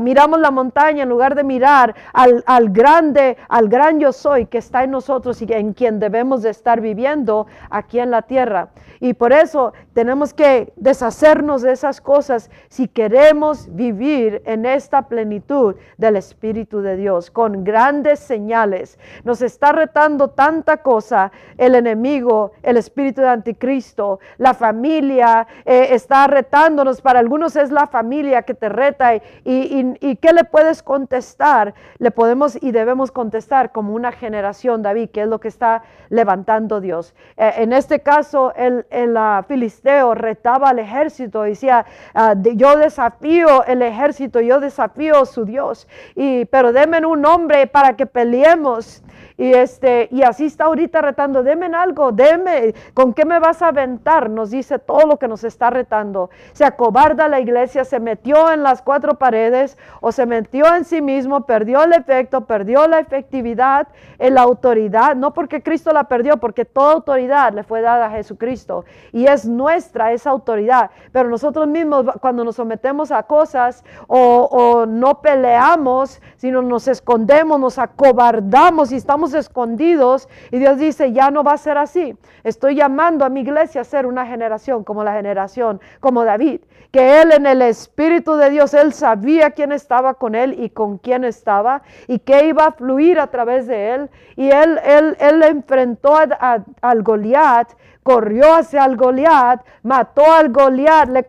miramos 0.00 0.40
la 0.40 0.50
montaña 0.50 1.02
en 1.02 1.08
lugar 1.08 1.34
de 1.34 1.44
mirar 1.44 1.94
al, 2.12 2.42
al, 2.46 2.70
grande, 2.70 3.36
al 3.48 3.68
gran 3.68 4.00
yo 4.00 4.12
soy 4.12 4.46
que 4.46 4.58
está 4.58 4.84
en 4.84 4.90
nosotros 4.90 5.40
y 5.42 5.52
en 5.52 5.72
quien 5.72 5.98
debemos 5.98 6.42
de 6.42 6.50
estar 6.50 6.80
viviendo 6.80 7.46
aquí 7.70 7.98
en 7.98 8.10
la 8.10 8.22
tierra. 8.22 8.68
Y 9.00 9.14
por 9.14 9.32
eso 9.32 9.72
tenemos 9.92 10.34
que 10.34 10.72
deshacernos 10.76 11.62
de 11.62 11.72
esas 11.72 12.00
cosas 12.00 12.50
si 12.68 12.88
queremos 12.88 13.68
vivir 13.74 14.42
en 14.44 14.66
esta 14.66 15.08
plenitud 15.08 15.76
del 15.96 16.16
Espíritu 16.16 16.80
de 16.80 16.96
Dios, 16.96 17.30
con 17.30 17.64
grandes 17.64 18.18
señales. 18.18 18.98
Nos 19.24 19.42
está 19.42 19.72
retando 19.72 20.30
tanta 20.30 20.78
cosa 20.78 21.30
el 21.56 21.74
enemigo, 21.74 22.52
el 22.62 22.76
espíritu 22.76 23.20
de 23.20 23.28
anticristo, 23.28 24.20
la 24.38 24.54
familia 24.54 25.07
eh, 25.10 25.88
está 25.90 26.26
retándonos. 26.26 27.00
Para 27.00 27.18
algunos 27.18 27.56
es 27.56 27.70
la 27.70 27.86
familia 27.86 28.42
que 28.42 28.54
te 28.54 28.68
reta 28.68 29.14
y, 29.14 30.16
¿qué 30.16 30.32
le 30.32 30.44
puedes 30.44 30.82
contestar? 30.82 31.74
Le 31.98 32.10
podemos 32.10 32.60
y 32.60 32.72
debemos 32.72 33.10
contestar 33.10 33.72
como 33.72 33.94
una 33.94 34.12
generación, 34.12 34.82
David, 34.82 35.10
que 35.10 35.22
es 35.22 35.28
lo 35.28 35.40
que 35.40 35.48
está 35.48 35.82
levantando 36.10 36.80
Dios. 36.80 37.14
Eh, 37.36 37.52
en 37.58 37.72
este 37.72 38.00
caso, 38.00 38.52
el, 38.54 38.86
el 38.90 39.16
filisteo 39.46 40.14
retaba 40.14 40.70
al 40.70 40.78
ejército, 40.78 41.42
decía, 41.42 41.86
ah, 42.14 42.34
yo 42.36 42.76
desafío 42.76 43.64
el 43.64 43.82
ejército, 43.82 44.40
yo 44.40 44.60
desafío 44.60 45.24
su 45.24 45.44
Dios, 45.44 45.88
y, 46.14 46.44
pero 46.46 46.72
denme 46.72 46.98
un 47.06 47.20
nombre 47.20 47.66
para 47.66 47.96
que 47.96 48.06
peleemos. 48.06 49.02
Y, 49.38 49.52
este, 49.52 50.08
y 50.10 50.24
así 50.24 50.46
está 50.46 50.64
ahorita 50.64 51.00
retando, 51.00 51.44
denme 51.44 51.66
algo, 51.66 52.10
deme, 52.10 52.74
¿con 52.92 53.14
qué 53.14 53.24
me 53.24 53.38
vas 53.38 53.62
a 53.62 53.68
aventar? 53.68 54.28
Nos 54.28 54.50
dice 54.50 54.80
todo 54.80 55.06
lo 55.06 55.16
que 55.20 55.28
nos 55.28 55.44
está 55.44 55.70
retando. 55.70 56.28
Se 56.52 56.64
acobarda 56.64 57.28
la 57.28 57.38
iglesia, 57.38 57.84
se 57.84 58.00
metió 58.00 58.50
en 58.50 58.64
las 58.64 58.82
cuatro 58.82 59.14
paredes 59.14 59.78
o 60.00 60.10
se 60.10 60.26
metió 60.26 60.74
en 60.74 60.84
sí 60.84 61.00
mismo, 61.00 61.46
perdió 61.46 61.84
el 61.84 61.92
efecto, 61.92 62.46
perdió 62.46 62.88
la 62.88 62.98
efectividad, 62.98 63.86
la 64.18 64.42
autoridad, 64.42 65.14
no 65.14 65.32
porque 65.32 65.62
Cristo 65.62 65.92
la 65.92 66.04
perdió, 66.04 66.38
porque 66.38 66.64
toda 66.64 66.94
autoridad 66.94 67.52
le 67.52 67.62
fue 67.62 67.80
dada 67.80 68.06
a 68.06 68.10
Jesucristo 68.10 68.86
y 69.12 69.26
es 69.26 69.46
nuestra 69.46 70.10
esa 70.10 70.30
autoridad. 70.30 70.90
Pero 71.12 71.28
nosotros 71.28 71.68
mismos 71.68 72.06
cuando 72.20 72.42
nos 72.42 72.56
sometemos 72.56 73.12
a 73.12 73.22
cosas 73.22 73.84
o, 74.08 74.48
o 74.50 74.86
no 74.86 75.20
peleamos, 75.20 76.20
sino 76.38 76.60
nos 76.60 76.88
escondemos, 76.88 77.60
nos 77.60 77.78
acobardamos 77.78 78.90
y 78.90 78.96
estamos 78.96 79.27
escondidos 79.34 80.28
y 80.50 80.58
Dios 80.58 80.78
dice, 80.78 81.12
ya 81.12 81.30
no 81.30 81.42
va 81.42 81.52
a 81.52 81.58
ser 81.58 81.78
así. 81.78 82.16
Estoy 82.44 82.74
llamando 82.74 83.24
a 83.24 83.28
mi 83.28 83.40
iglesia 83.40 83.80
a 83.80 83.84
ser 83.84 84.06
una 84.06 84.26
generación 84.26 84.84
como 84.84 85.04
la 85.04 85.12
generación, 85.12 85.80
como 86.00 86.24
David, 86.24 86.60
que 86.90 87.20
él 87.20 87.32
en 87.32 87.46
el 87.46 87.62
Espíritu 87.62 88.34
de 88.34 88.50
Dios, 88.50 88.72
él 88.74 88.92
sabía 88.92 89.50
quién 89.50 89.72
estaba 89.72 90.14
con 90.14 90.34
él 90.34 90.56
y 90.58 90.70
con 90.70 90.98
quién 90.98 91.24
estaba 91.24 91.82
y 92.06 92.18
que 92.18 92.46
iba 92.46 92.66
a 92.66 92.72
fluir 92.72 93.18
a 93.18 93.26
través 93.26 93.66
de 93.66 93.94
él. 93.94 94.10
Y 94.36 94.50
él, 94.50 94.78
él, 94.84 95.16
él 95.20 95.42
enfrentó 95.42 96.16
al 96.16 97.02
Goliat 97.02 97.68
corrió 98.08 98.54
hacia 98.54 98.86
el 98.86 98.96
Goliat, 98.96 99.66
mató 99.82 100.32
al 100.32 100.50
Goliat, 100.50 101.10
le, 101.10 101.26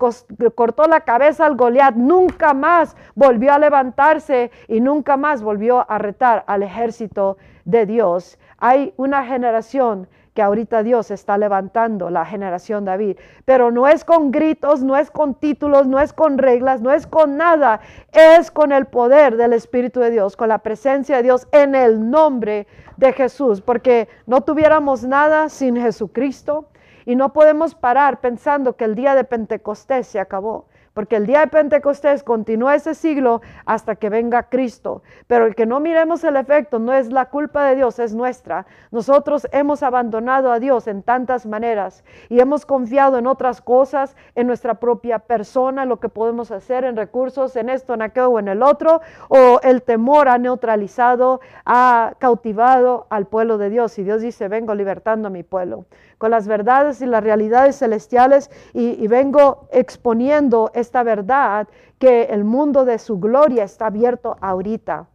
cortó 0.55 0.87
la 0.87 1.01
cabeza 1.01 1.45
al 1.45 1.57
Goliat, 1.57 1.95
nunca 1.95 2.53
más 2.53 2.95
volvió 3.15 3.51
a 3.51 3.59
levantarse 3.59 4.49
y 4.69 4.79
nunca 4.79 5.17
más 5.17 5.43
volvió 5.43 5.85
a 5.91 5.97
retar 5.97 6.45
al 6.47 6.63
ejército 6.63 7.35
de 7.65 7.85
Dios. 7.85 8.39
Hay 8.59 8.93
una 8.95 9.25
generación 9.25 10.07
que 10.39 10.43
ahorita 10.43 10.83
Dios 10.83 11.11
está 11.11 11.37
levantando, 11.37 12.09
la 12.09 12.25
generación 12.25 12.85
David. 12.85 13.17
Pero 13.43 13.71
no 13.71 13.89
es 13.89 14.05
con 14.05 14.31
gritos, 14.31 14.81
no 14.81 14.95
es 14.95 15.11
con 15.11 15.35
títulos, 15.35 15.85
no 15.85 15.99
es 15.99 16.13
con 16.13 16.37
reglas, 16.37 16.79
no 16.79 16.93
es 16.93 17.07
con 17.07 17.35
nada. 17.35 17.81
Es 18.13 18.49
con 18.49 18.71
el 18.71 18.85
poder 18.85 19.35
del 19.35 19.51
Espíritu 19.51 19.99
de 19.99 20.11
Dios, 20.11 20.37
con 20.37 20.47
la 20.47 20.59
presencia 20.59 21.17
de 21.17 21.23
Dios 21.23 21.45
en 21.51 21.75
el 21.75 22.09
nombre 22.09 22.67
de 22.95 23.11
Jesús. 23.11 23.59
Porque 23.59 24.07
no 24.27 24.39
tuviéramos 24.39 25.03
nada 25.03 25.49
sin 25.49 25.75
Jesucristo 25.75 26.69
y 27.05 27.17
no 27.17 27.33
podemos 27.33 27.75
parar 27.75 28.21
pensando 28.21 28.77
que 28.77 28.85
el 28.85 28.95
día 28.95 29.15
de 29.15 29.25
Pentecostés 29.25 30.07
se 30.07 30.21
acabó 30.21 30.68
porque 30.93 31.15
el 31.15 31.25
día 31.25 31.41
de 31.41 31.47
Pentecostés 31.47 32.23
continúa 32.23 32.75
ese 32.75 32.95
siglo 32.95 33.41
hasta 33.65 33.95
que 33.95 34.09
venga 34.09 34.43
Cristo. 34.43 35.01
Pero 35.27 35.45
el 35.45 35.55
que 35.55 35.65
no 35.65 35.79
miremos 35.79 36.23
el 36.23 36.35
efecto 36.35 36.79
no 36.79 36.93
es 36.93 37.11
la 37.11 37.25
culpa 37.25 37.65
de 37.65 37.75
Dios, 37.75 37.99
es 37.99 38.13
nuestra. 38.13 38.65
Nosotros 38.91 39.47
hemos 39.51 39.83
abandonado 39.83 40.51
a 40.51 40.59
Dios 40.59 40.87
en 40.87 41.03
tantas 41.03 41.45
maneras 41.45 42.03
y 42.29 42.39
hemos 42.39 42.65
confiado 42.65 43.17
en 43.17 43.27
otras 43.27 43.61
cosas, 43.61 44.15
en 44.35 44.47
nuestra 44.47 44.75
propia 44.75 45.19
persona, 45.19 45.85
lo 45.85 45.99
que 45.99 46.09
podemos 46.09 46.51
hacer 46.51 46.83
en 46.83 46.95
recursos, 46.95 47.55
en 47.55 47.69
esto, 47.69 47.93
en 47.93 48.01
aquello 48.01 48.29
o 48.31 48.39
en 48.39 48.47
el 48.47 48.63
otro, 48.63 49.01
o 49.29 49.59
el 49.63 49.83
temor 49.83 50.27
ha 50.29 50.37
neutralizado, 50.37 51.41
ha 51.65 52.13
cautivado 52.19 53.07
al 53.09 53.27
pueblo 53.27 53.57
de 53.57 53.69
Dios. 53.69 53.97
Y 53.99 54.03
Dios 54.03 54.21
dice, 54.21 54.47
vengo 54.47 54.75
libertando 54.75 55.27
a 55.27 55.31
mi 55.31 55.43
pueblo 55.43 55.85
con 56.19 56.31
las 56.31 56.47
verdades 56.47 57.01
y 57.01 57.05
las 57.07 57.23
realidades 57.23 57.79
celestiales 57.79 58.51
y, 58.73 59.07
vengo 59.07 59.67
exponiendo 59.71 60.69
esta 60.79 61.03
verdad 61.03 61.67
que 61.99 62.23
el 62.23 62.43
mundo 62.43 62.85
de 62.85 62.99
su 62.99 63.19
gloria 63.19 63.63
está 63.63 63.87
abierto 63.87 64.37
ahorita 64.41 65.07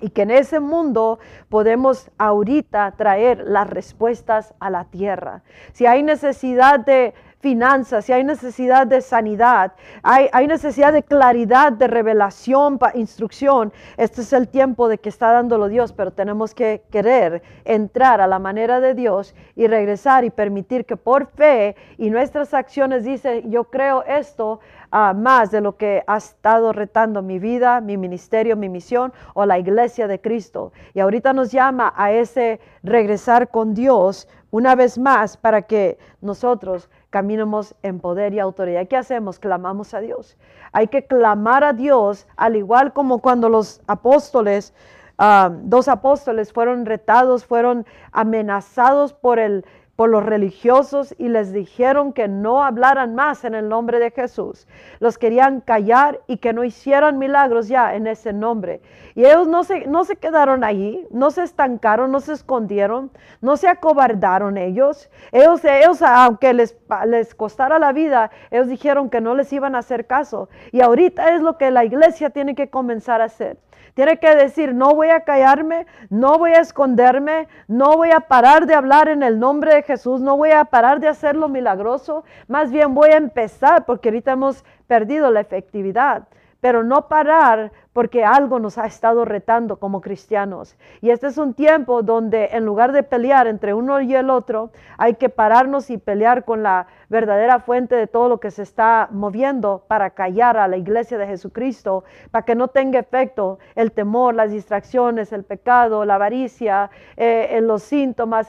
y 0.00 0.10
que 0.10 0.22
en 0.22 0.30
ese 0.30 0.60
mundo 0.60 1.18
podemos 1.48 2.10
ahorita 2.18 2.92
traer 2.92 3.44
las 3.46 3.68
respuestas 3.68 4.54
a 4.58 4.70
la 4.70 4.84
tierra. 4.84 5.42
Si 5.72 5.86
hay 5.86 6.02
necesidad 6.02 6.80
de 6.80 7.14
finanzas, 7.40 8.04
si 8.04 8.12
hay 8.12 8.22
necesidad 8.22 8.86
de 8.86 9.00
sanidad, 9.00 9.72
hay, 10.02 10.28
hay 10.32 10.46
necesidad 10.46 10.92
de 10.92 11.02
claridad, 11.02 11.72
de 11.72 11.86
revelación, 11.86 12.78
instrucción, 12.94 13.72
este 13.96 14.20
es 14.20 14.32
el 14.32 14.48
tiempo 14.48 14.88
de 14.88 14.98
que 14.98 15.08
está 15.08 15.32
dándolo 15.32 15.68
Dios, 15.68 15.92
pero 15.92 16.10
tenemos 16.10 16.54
que 16.54 16.82
querer 16.90 17.42
entrar 17.64 18.20
a 18.20 18.26
la 18.26 18.38
manera 18.38 18.80
de 18.80 18.94
Dios 18.94 19.34
y 19.56 19.66
regresar 19.66 20.24
y 20.24 20.30
permitir 20.30 20.84
que 20.84 20.96
por 20.96 21.26
fe 21.26 21.76
y 21.96 22.10
nuestras 22.10 22.52
acciones 22.52 23.04
dice, 23.04 23.42
yo 23.46 23.64
creo 23.64 24.04
esto, 24.04 24.60
uh, 24.92 25.14
más 25.14 25.50
de 25.50 25.60
lo 25.60 25.76
que 25.76 26.02
ha 26.06 26.18
estado 26.18 26.72
retando 26.72 27.22
mi 27.22 27.38
vida, 27.38 27.80
mi 27.80 27.96
ministerio, 27.96 28.56
mi 28.56 28.68
misión 28.68 29.12
o 29.34 29.46
la 29.46 29.58
iglesia 29.58 30.06
de 30.06 30.20
Cristo. 30.20 30.72
Y 30.94 31.00
ahorita 31.00 31.32
nos 31.32 31.50
llama 31.50 31.92
a 31.96 32.12
ese 32.12 32.60
regresar 32.82 33.48
con 33.48 33.74
Dios 33.74 34.28
una 34.50 34.74
vez 34.74 34.98
más 34.98 35.36
para 35.36 35.62
que 35.62 35.98
nosotros 36.20 36.90
caminemos 37.10 37.74
en 37.82 38.00
poder 38.00 38.32
y 38.32 38.38
autoridad. 38.38 38.86
¿Qué 38.88 38.96
hacemos? 38.96 39.38
Clamamos 39.38 39.94
a 39.94 40.00
Dios. 40.00 40.36
Hay 40.72 40.86
que 40.88 41.04
clamar 41.04 41.64
a 41.64 41.72
Dios, 41.72 42.26
al 42.36 42.56
igual 42.56 42.92
como 42.92 43.18
cuando 43.18 43.48
los 43.48 43.82
apóstoles, 43.86 44.72
ah, 45.18 45.50
dos 45.62 45.88
apóstoles 45.88 46.52
fueron 46.52 46.86
retados, 46.86 47.44
fueron 47.44 47.84
amenazados 48.12 49.12
por 49.12 49.40
el 49.40 49.64
por 50.00 50.08
los 50.08 50.24
religiosos 50.24 51.14
y 51.18 51.28
les 51.28 51.52
dijeron 51.52 52.14
que 52.14 52.26
no 52.26 52.64
hablaran 52.64 53.14
más 53.14 53.44
en 53.44 53.54
el 53.54 53.68
nombre 53.68 53.98
de 53.98 54.10
Jesús. 54.10 54.66
Los 54.98 55.18
querían 55.18 55.60
callar 55.60 56.22
y 56.26 56.38
que 56.38 56.54
no 56.54 56.64
hicieran 56.64 57.18
milagros 57.18 57.68
ya 57.68 57.94
en 57.94 58.06
ese 58.06 58.32
nombre. 58.32 58.80
Y 59.14 59.26
ellos 59.26 59.46
no 59.46 59.62
se, 59.62 59.86
no 59.88 60.04
se 60.04 60.16
quedaron 60.16 60.64
ahí, 60.64 61.06
no 61.10 61.30
se 61.30 61.42
estancaron, 61.42 62.10
no 62.10 62.20
se 62.20 62.32
escondieron, 62.32 63.10
no 63.42 63.58
se 63.58 63.68
acobardaron 63.68 64.56
ellos. 64.56 65.10
Ellos, 65.32 65.62
ellos 65.66 66.00
aunque 66.00 66.54
les, 66.54 66.74
les 67.04 67.34
costara 67.34 67.78
la 67.78 67.92
vida, 67.92 68.30
ellos 68.50 68.68
dijeron 68.68 69.10
que 69.10 69.20
no 69.20 69.34
les 69.34 69.52
iban 69.52 69.74
a 69.74 69.80
hacer 69.80 70.06
caso. 70.06 70.48
Y 70.72 70.80
ahorita 70.80 71.34
es 71.34 71.42
lo 71.42 71.58
que 71.58 71.70
la 71.70 71.84
iglesia 71.84 72.30
tiene 72.30 72.54
que 72.54 72.70
comenzar 72.70 73.20
a 73.20 73.24
hacer. 73.24 73.58
Tiene 73.94 74.18
que 74.18 74.34
decir, 74.34 74.74
no 74.74 74.94
voy 74.94 75.08
a 75.10 75.20
callarme, 75.20 75.86
no 76.08 76.38
voy 76.38 76.52
a 76.52 76.60
esconderme, 76.60 77.48
no 77.68 77.96
voy 77.96 78.10
a 78.10 78.20
parar 78.20 78.66
de 78.66 78.74
hablar 78.74 79.08
en 79.08 79.22
el 79.22 79.38
nombre 79.38 79.74
de 79.74 79.82
Jesús, 79.82 80.20
no 80.20 80.36
voy 80.36 80.50
a 80.50 80.64
parar 80.64 81.00
de 81.00 81.08
hacer 81.08 81.36
lo 81.36 81.48
milagroso, 81.48 82.24
más 82.48 82.70
bien 82.70 82.94
voy 82.94 83.10
a 83.10 83.16
empezar 83.16 83.84
porque 83.84 84.08
ahorita 84.08 84.32
hemos 84.32 84.64
perdido 84.86 85.30
la 85.30 85.40
efectividad 85.40 86.28
pero 86.60 86.84
no 86.84 87.08
parar 87.08 87.72
porque 87.92 88.24
algo 88.24 88.60
nos 88.60 88.78
ha 88.78 88.86
estado 88.86 89.24
retando 89.24 89.78
como 89.78 90.00
cristianos. 90.00 90.76
Y 91.00 91.10
este 91.10 91.26
es 91.26 91.38
un 91.38 91.54
tiempo 91.54 92.02
donde 92.02 92.50
en 92.52 92.64
lugar 92.64 92.92
de 92.92 93.02
pelear 93.02 93.46
entre 93.46 93.74
uno 93.74 94.00
y 94.00 94.14
el 94.14 94.30
otro, 94.30 94.70
hay 94.96 95.14
que 95.14 95.28
pararnos 95.28 95.90
y 95.90 95.98
pelear 95.98 96.44
con 96.44 96.62
la 96.62 96.86
verdadera 97.08 97.58
fuente 97.58 97.96
de 97.96 98.06
todo 98.06 98.28
lo 98.28 98.38
que 98.38 98.52
se 98.52 98.62
está 98.62 99.08
moviendo 99.10 99.84
para 99.88 100.10
callar 100.10 100.56
a 100.56 100.68
la 100.68 100.76
iglesia 100.76 101.18
de 101.18 101.26
Jesucristo, 101.26 102.04
para 102.30 102.44
que 102.44 102.54
no 102.54 102.68
tenga 102.68 103.00
efecto 103.00 103.58
el 103.74 103.90
temor, 103.90 104.34
las 104.34 104.52
distracciones, 104.52 105.32
el 105.32 105.42
pecado, 105.42 106.04
la 106.04 106.14
avaricia, 106.14 106.90
eh, 107.16 107.58
los 107.62 107.82
síntomas, 107.82 108.46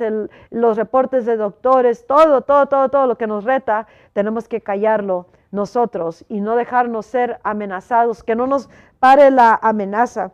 los 0.51 0.77
reportes 0.77 1.25
de 1.25 1.37
doctores, 1.37 2.05
todo, 2.05 2.41
todo, 2.41 2.67
todo, 2.67 2.89
todo 2.89 3.07
lo 3.07 3.17
que 3.17 3.25
nos 3.25 3.43
reta, 3.43 3.87
tenemos 4.13 4.47
que 4.47 4.61
callarlo 4.61 5.25
nosotros 5.51 6.25
y 6.29 6.41
no 6.41 6.55
dejarnos 6.55 7.05
ser 7.05 7.39
amenazados, 7.43 8.23
que 8.23 8.35
no 8.35 8.47
nos 8.47 8.69
pare 8.99 9.31
la 9.31 9.59
amenaza 9.61 10.31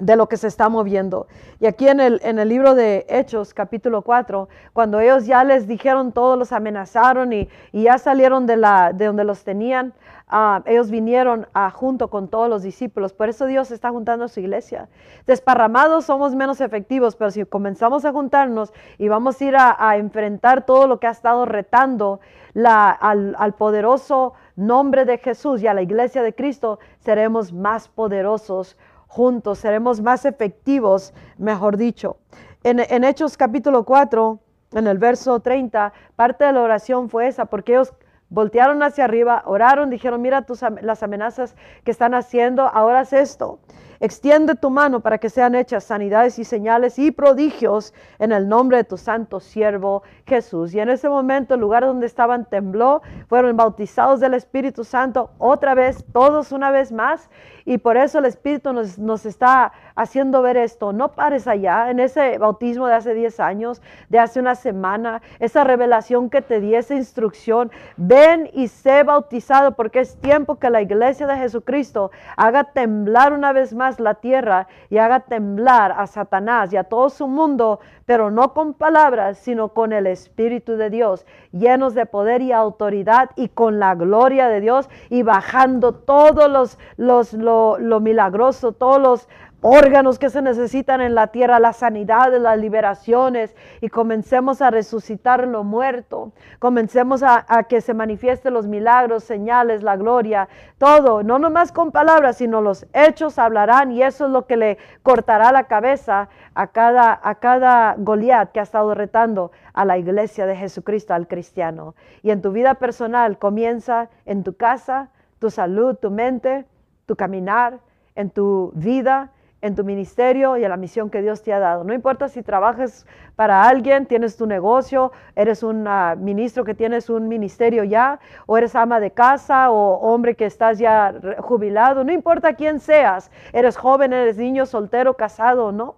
de 0.00 0.16
lo 0.16 0.28
que 0.28 0.36
se 0.36 0.48
está 0.48 0.68
moviendo. 0.68 1.26
Y 1.60 1.66
aquí 1.66 1.88
en 1.88 2.00
el, 2.00 2.20
en 2.24 2.38
el 2.38 2.48
libro 2.48 2.74
de 2.74 3.06
Hechos, 3.08 3.52
capítulo 3.54 4.02
4, 4.02 4.48
cuando 4.72 5.00
ellos 5.00 5.26
ya 5.26 5.44
les 5.44 5.66
dijeron 5.66 6.12
todo, 6.12 6.36
los 6.36 6.52
amenazaron 6.52 7.32
y, 7.32 7.48
ya 7.72 7.98
salieron 7.98 8.46
de, 8.46 8.56
la, 8.56 8.92
de 8.92 9.06
donde 9.06 9.24
los 9.24 9.44
tenían, 9.44 9.92
ah, 10.28 10.62
ellos 10.66 10.90
vinieron 10.90 11.46
a, 11.52 11.70
junto 11.70 12.08
con 12.08 12.28
todos 12.28 12.48
los 12.48 12.62
discípulos. 12.62 13.12
Por 13.12 13.28
eso 13.28 13.46
Dios 13.46 13.70
está 13.70 13.90
juntando 13.90 14.24
a 14.24 14.28
su 14.28 14.40
iglesia. 14.40 14.88
Desparramados 15.26 16.06
somos 16.06 16.34
menos 16.34 16.60
efectivos, 16.60 17.16
pero 17.16 17.30
si 17.30 17.44
comenzamos 17.44 18.04
a 18.04 18.12
juntarnos 18.12 18.72
y 18.98 19.08
vamos 19.08 19.40
a 19.40 19.44
ir 19.44 19.56
a 19.56 19.96
enfrentar 19.96 20.64
todo 20.64 20.86
lo 20.86 20.98
que 21.00 21.06
ha 21.06 21.10
estado 21.10 21.44
retando 21.44 22.20
al, 22.54 23.54
poderoso 23.54 24.34
nombre 24.56 25.04
de 25.04 25.18
Jesús 25.18 25.62
y 25.62 25.66
a 25.66 25.74
la 25.74 25.82
iglesia 25.82 26.22
de 26.22 26.34
Cristo, 26.34 26.78
seremos 26.98 27.52
más 27.52 27.88
poderosos 27.88 28.76
juntos, 29.12 29.58
seremos 29.58 30.00
más 30.00 30.24
efectivos, 30.24 31.12
mejor 31.36 31.76
dicho. 31.76 32.16
En, 32.64 33.04
Hechos 33.04 33.36
capítulo 33.36 33.84
4, 33.84 34.40
en 34.72 34.86
el 34.86 34.96
verso 34.96 35.38
30, 35.40 35.92
parte 36.16 36.46
de 36.46 36.52
la 36.54 36.62
oración 36.62 37.10
fue 37.10 37.26
esa, 37.26 37.44
porque 37.44 37.72
ellos 37.72 37.92
voltearon 38.30 38.82
hacia 38.82 39.04
arriba, 39.04 39.42
oraron, 39.44 39.90
dijeron, 39.90 40.22
mira 40.22 40.46
tus, 40.46 40.62
las 40.80 41.02
amenazas 41.02 41.56
que 41.84 41.90
están 41.90 42.14
haciendo, 42.14 42.62
ahora 42.62 43.02
es 43.02 43.12
esto. 43.12 43.58
Extiende 44.02 44.56
tu 44.56 44.68
mano 44.68 44.98
para 44.98 45.18
que 45.18 45.30
sean 45.30 45.54
hechas 45.54 45.84
sanidades 45.84 46.36
y 46.40 46.44
señales 46.44 46.98
y 46.98 47.12
prodigios 47.12 47.94
en 48.18 48.32
el 48.32 48.48
nombre 48.48 48.78
de 48.78 48.82
tu 48.82 48.96
santo 48.96 49.38
siervo 49.38 50.02
Jesús. 50.26 50.74
Y 50.74 50.80
en 50.80 50.88
ese 50.88 51.08
momento 51.08 51.54
el 51.54 51.60
lugar 51.60 51.84
donde 51.84 52.06
estaban 52.06 52.44
tembló, 52.44 53.02
fueron 53.28 53.56
bautizados 53.56 54.18
del 54.18 54.34
Espíritu 54.34 54.82
Santo 54.82 55.30
otra 55.38 55.76
vez, 55.76 56.04
todos 56.12 56.50
una 56.50 56.72
vez 56.72 56.90
más. 56.90 57.30
Y 57.64 57.78
por 57.78 57.96
eso 57.96 58.18
el 58.18 58.24
Espíritu 58.24 58.72
nos, 58.72 58.98
nos 58.98 59.24
está 59.24 59.72
haciendo 59.94 60.42
ver 60.42 60.56
esto. 60.56 60.92
No 60.92 61.12
pares 61.12 61.46
allá, 61.46 61.88
en 61.88 62.00
ese 62.00 62.38
bautismo 62.38 62.88
de 62.88 62.94
hace 62.94 63.14
10 63.14 63.38
años, 63.38 63.82
de 64.08 64.18
hace 64.18 64.40
una 64.40 64.56
semana, 64.56 65.22
esa 65.38 65.62
revelación 65.62 66.28
que 66.28 66.42
te 66.42 66.58
di, 66.58 66.74
esa 66.74 66.96
instrucción. 66.96 67.70
Ven 67.96 68.50
y 68.52 68.66
sé 68.66 69.04
bautizado 69.04 69.76
porque 69.76 70.00
es 70.00 70.16
tiempo 70.16 70.56
que 70.56 70.70
la 70.70 70.82
iglesia 70.82 71.28
de 71.28 71.36
Jesucristo 71.36 72.10
haga 72.36 72.64
temblar 72.64 73.32
una 73.32 73.52
vez 73.52 73.72
más 73.72 73.91
la 74.00 74.14
tierra 74.14 74.68
y 74.90 74.98
haga 74.98 75.20
temblar 75.20 75.92
a 75.92 76.06
Satanás 76.06 76.72
y 76.72 76.76
a 76.76 76.84
todo 76.84 77.10
su 77.10 77.26
mundo, 77.26 77.80
pero 78.06 78.30
no 78.30 78.52
con 78.54 78.74
palabras, 78.74 79.38
sino 79.38 79.68
con 79.68 79.92
el 79.92 80.06
Espíritu 80.06 80.76
de 80.76 80.90
Dios, 80.90 81.26
llenos 81.52 81.94
de 81.94 82.06
poder 82.06 82.42
y 82.42 82.52
autoridad 82.52 83.30
y 83.36 83.48
con 83.48 83.78
la 83.78 83.94
gloria 83.94 84.48
de 84.48 84.60
Dios 84.60 84.88
y 85.10 85.22
bajando 85.22 85.94
todos 85.94 86.50
los, 86.50 86.78
los 86.96 87.32
lo, 87.32 88.00
milagroso, 88.00 88.72
todos 88.72 89.00
los 89.00 89.28
órganos 89.62 90.18
que 90.18 90.28
se 90.28 90.42
necesitan 90.42 91.00
en 91.00 91.14
la 91.14 91.28
tierra, 91.28 91.60
la 91.60 91.72
sanidad, 91.72 92.36
las 92.36 92.58
liberaciones 92.58 93.54
y 93.80 93.88
comencemos 93.88 94.60
a 94.60 94.70
resucitar 94.70 95.46
lo 95.46 95.62
muerto, 95.62 96.32
comencemos 96.58 97.22
a, 97.22 97.44
que 97.68 97.80
se 97.80 97.94
manifiesten 97.94 98.54
los 98.54 98.66
milagros, 98.66 99.22
señales, 99.22 99.84
la 99.84 99.96
gloria, 99.96 100.48
todo, 100.78 101.22
no 101.22 101.38
nomás 101.38 101.70
con 101.70 101.92
palabras, 101.92 102.38
sino 102.38 102.60
los 102.60 102.86
hechos 102.92 103.38
hablarán 103.38 103.92
y 103.92 104.02
eso 104.02 104.26
es 104.26 104.32
lo 104.32 104.46
que 104.46 104.56
le 104.56 104.78
cortará 105.04 105.52
la 105.52 105.64
cabeza 105.64 106.28
a 106.54 106.66
cada, 106.66 107.18
a 107.22 107.36
cada 107.36 107.94
Goliat 107.96 108.50
que 108.50 108.58
ha 108.58 108.64
estado 108.64 108.94
retando 108.94 109.52
a 109.74 109.84
la 109.84 109.96
iglesia 109.96 110.44
de 110.44 110.56
Jesucristo, 110.56 111.14
al 111.14 111.28
cristiano. 111.28 111.94
Y 112.22 112.30
en 112.30 112.42
tu 112.42 112.50
vida 112.50 112.74
personal 112.74 113.38
comienza 113.38 114.10
en 114.26 114.42
tu 114.42 114.56
casa, 114.56 115.10
tu 115.38 115.50
salud, 115.50 115.94
tu 115.94 116.10
mente, 116.10 116.66
tu 117.06 117.14
caminar, 117.14 117.78
en 118.16 118.30
tu 118.30 118.72
vida 118.74 119.30
en 119.62 119.76
tu 119.76 119.84
ministerio 119.84 120.56
y 120.56 120.64
en 120.64 120.70
la 120.70 120.76
misión 120.76 121.08
que 121.08 121.22
Dios 121.22 121.42
te 121.42 121.52
ha 121.52 121.60
dado. 121.60 121.84
No 121.84 121.94
importa 121.94 122.28
si 122.28 122.42
trabajas 122.42 123.06
para 123.36 123.62
alguien, 123.66 124.06
tienes 124.06 124.36
tu 124.36 124.46
negocio, 124.46 125.12
eres 125.36 125.62
un 125.62 125.86
ah, 125.86 126.16
ministro 126.18 126.64
que 126.64 126.74
tienes 126.74 127.08
un 127.08 127.28
ministerio 127.28 127.84
ya, 127.84 128.18
o 128.46 128.58
eres 128.58 128.74
ama 128.74 128.98
de 128.98 129.12
casa, 129.12 129.70
o 129.70 129.94
hombre 130.00 130.34
que 130.34 130.46
estás 130.46 130.78
ya 130.78 131.14
jubilado, 131.38 132.04
no 132.04 132.12
importa 132.12 132.54
quién 132.54 132.80
seas, 132.80 133.30
eres 133.52 133.76
joven, 133.76 134.12
eres 134.12 134.36
niño, 134.36 134.66
soltero, 134.66 135.14
casado 135.14 135.66
o 135.66 135.72
no, 135.72 135.94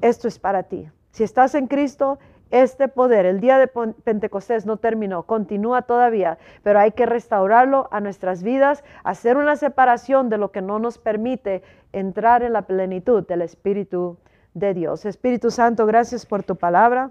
esto 0.00 0.26
es 0.26 0.38
para 0.38 0.62
ti. 0.62 0.88
Si 1.10 1.22
estás 1.22 1.54
en 1.54 1.66
Cristo, 1.66 2.18
este 2.50 2.88
poder, 2.88 3.26
el 3.26 3.40
día 3.40 3.58
de 3.58 3.68
Pentecostés 3.68 4.66
no 4.66 4.76
terminó, 4.76 5.22
continúa 5.22 5.82
todavía, 5.82 6.38
pero 6.62 6.80
hay 6.80 6.92
que 6.92 7.06
restaurarlo 7.06 7.88
a 7.92 8.00
nuestras 8.00 8.42
vidas, 8.42 8.82
hacer 9.04 9.36
una 9.36 9.56
separación 9.56 10.28
de 10.28 10.38
lo 10.38 10.50
que 10.50 10.60
no 10.60 10.78
nos 10.78 10.98
permite 10.98 11.62
entrar 11.92 12.42
en 12.42 12.52
la 12.52 12.62
plenitud 12.62 13.26
del 13.26 13.42
Espíritu 13.42 14.18
de 14.54 14.74
Dios. 14.74 15.04
Espíritu 15.04 15.50
Santo, 15.50 15.86
gracias 15.86 16.26
por 16.26 16.42
tu 16.42 16.56
palabra. 16.56 17.10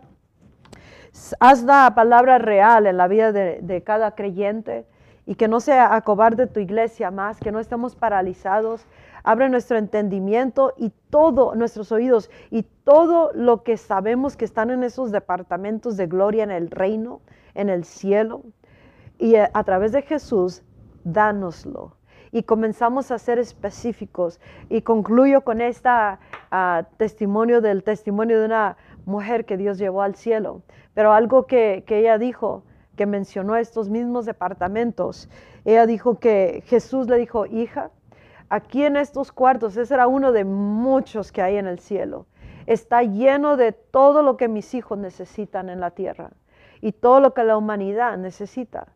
Haz 1.39 1.63
la 1.63 1.93
palabra 1.95 2.37
real 2.37 2.85
en 2.85 2.97
la 2.97 3.07
vida 3.07 3.31
de, 3.31 3.59
de 3.61 3.83
cada 3.83 4.15
creyente 4.15 4.85
y 5.25 5.35
que 5.35 5.47
no 5.47 5.59
sea 5.59 5.95
acobarde 5.95 6.47
tu 6.47 6.59
iglesia 6.59 7.11
más, 7.11 7.39
que 7.39 7.51
no 7.51 7.59
estemos 7.59 7.95
paralizados, 7.95 8.85
abre 9.23 9.49
nuestro 9.49 9.77
entendimiento 9.77 10.73
y 10.77 10.91
todo, 11.09 11.55
nuestros 11.55 11.91
oídos 11.91 12.29
y 12.49 12.63
todo 12.63 13.31
lo 13.33 13.63
que 13.63 13.77
sabemos 13.77 14.37
que 14.37 14.45
están 14.45 14.69
en 14.69 14.83
esos 14.83 15.11
departamentos 15.11 15.97
de 15.97 16.07
gloria 16.07 16.43
en 16.43 16.51
el 16.51 16.69
reino, 16.69 17.21
en 17.53 17.69
el 17.69 17.83
cielo. 17.83 18.43
Y 19.17 19.35
a, 19.35 19.63
través 19.63 19.91
de 19.91 20.01
Jesús, 20.01 20.63
dánoslo. 21.03 21.97
Y 22.31 22.43
comenzamos 22.43 23.11
a 23.11 23.17
ser 23.17 23.37
específicos. 23.37 24.39
Y 24.69 24.81
concluyo 24.81 25.41
con 25.41 25.61
este 25.61 25.89
testimonio 26.97 27.59
del 27.59 27.83
testimonio 27.83 28.39
de 28.39 28.45
una 28.45 28.77
mujer 29.05 29.45
que 29.45 29.57
Dios 29.57 29.77
llevó 29.77 30.03
al 30.03 30.15
cielo. 30.15 30.61
Pero 30.93 31.11
algo 31.11 31.47
que, 31.47 31.83
que 31.85 31.99
ella 31.99 32.17
dijo, 32.17 32.63
que 32.95 33.05
mencionó 33.05 33.55
estos 33.55 33.89
mismos 33.89 34.25
departamentos, 34.25 35.29
ella 35.65 35.85
dijo 35.85 36.19
que 36.19 36.63
Jesús 36.65 37.07
le 37.07 37.17
dijo, 37.17 37.45
hija, 37.45 37.91
aquí 38.49 38.83
en 38.83 38.97
estos 38.97 39.31
cuartos, 39.31 39.77
ese 39.77 39.93
era 39.93 40.07
uno 40.07 40.31
de 40.31 40.43
muchos 40.43 41.31
que 41.31 41.41
hay 41.41 41.57
en 41.57 41.67
el 41.67 41.79
cielo, 41.79 42.25
está 42.65 43.03
lleno 43.03 43.57
de 43.57 43.71
todo 43.71 44.21
lo 44.21 44.37
que 44.37 44.47
mis 44.47 44.73
hijos 44.73 44.97
necesitan 44.97 45.69
en 45.69 45.79
la 45.79 45.91
tierra 45.91 46.31
y 46.81 46.91
todo 46.91 47.19
lo 47.19 47.33
que 47.33 47.43
la 47.43 47.57
humanidad 47.57 48.17
necesita. 48.17 48.87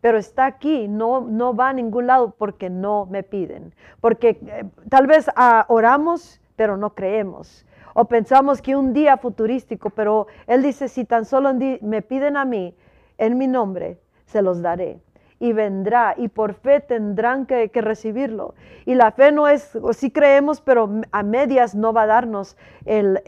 Pero 0.00 0.18
está 0.18 0.46
aquí, 0.46 0.88
no, 0.88 1.22
no 1.22 1.54
va 1.54 1.70
a 1.70 1.72
ningún 1.72 2.06
lado 2.06 2.34
porque 2.36 2.70
no 2.70 3.06
me 3.06 3.22
piden. 3.22 3.74
Porque 4.00 4.38
eh, 4.46 4.64
tal 4.88 5.06
vez 5.06 5.28
ah, 5.34 5.64
oramos, 5.68 6.40
pero 6.54 6.76
no 6.76 6.94
creemos. 6.94 7.64
O 7.94 8.04
pensamos 8.04 8.60
que 8.60 8.76
un 8.76 8.92
día 8.92 9.16
futurístico, 9.16 9.90
pero 9.90 10.26
Él 10.46 10.62
dice, 10.62 10.88
si 10.88 11.04
tan 11.04 11.24
solo 11.24 11.52
me 11.80 12.02
piden 12.02 12.36
a 12.36 12.44
mí, 12.44 12.76
en 13.16 13.38
mi 13.38 13.46
nombre, 13.46 13.98
se 14.26 14.42
los 14.42 14.60
daré 14.60 15.00
y 15.38 15.52
vendrá 15.52 16.14
y 16.16 16.28
por 16.28 16.54
fe 16.54 16.80
tendrán 16.80 17.46
que, 17.46 17.70
recibirlo. 17.74 18.54
Y 18.84 18.94
la 18.94 19.10
fe 19.10 19.32
no 19.32 19.48
es, 19.48 19.76
o 19.76 19.92
sí 19.92 20.10
creemos, 20.10 20.60
pero 20.60 20.90
a 21.12 21.22
medias 21.22 21.74
no 21.74 21.92
va 21.92 22.02
a 22.02 22.06
darnos 22.06 22.56
el, 22.84 23.20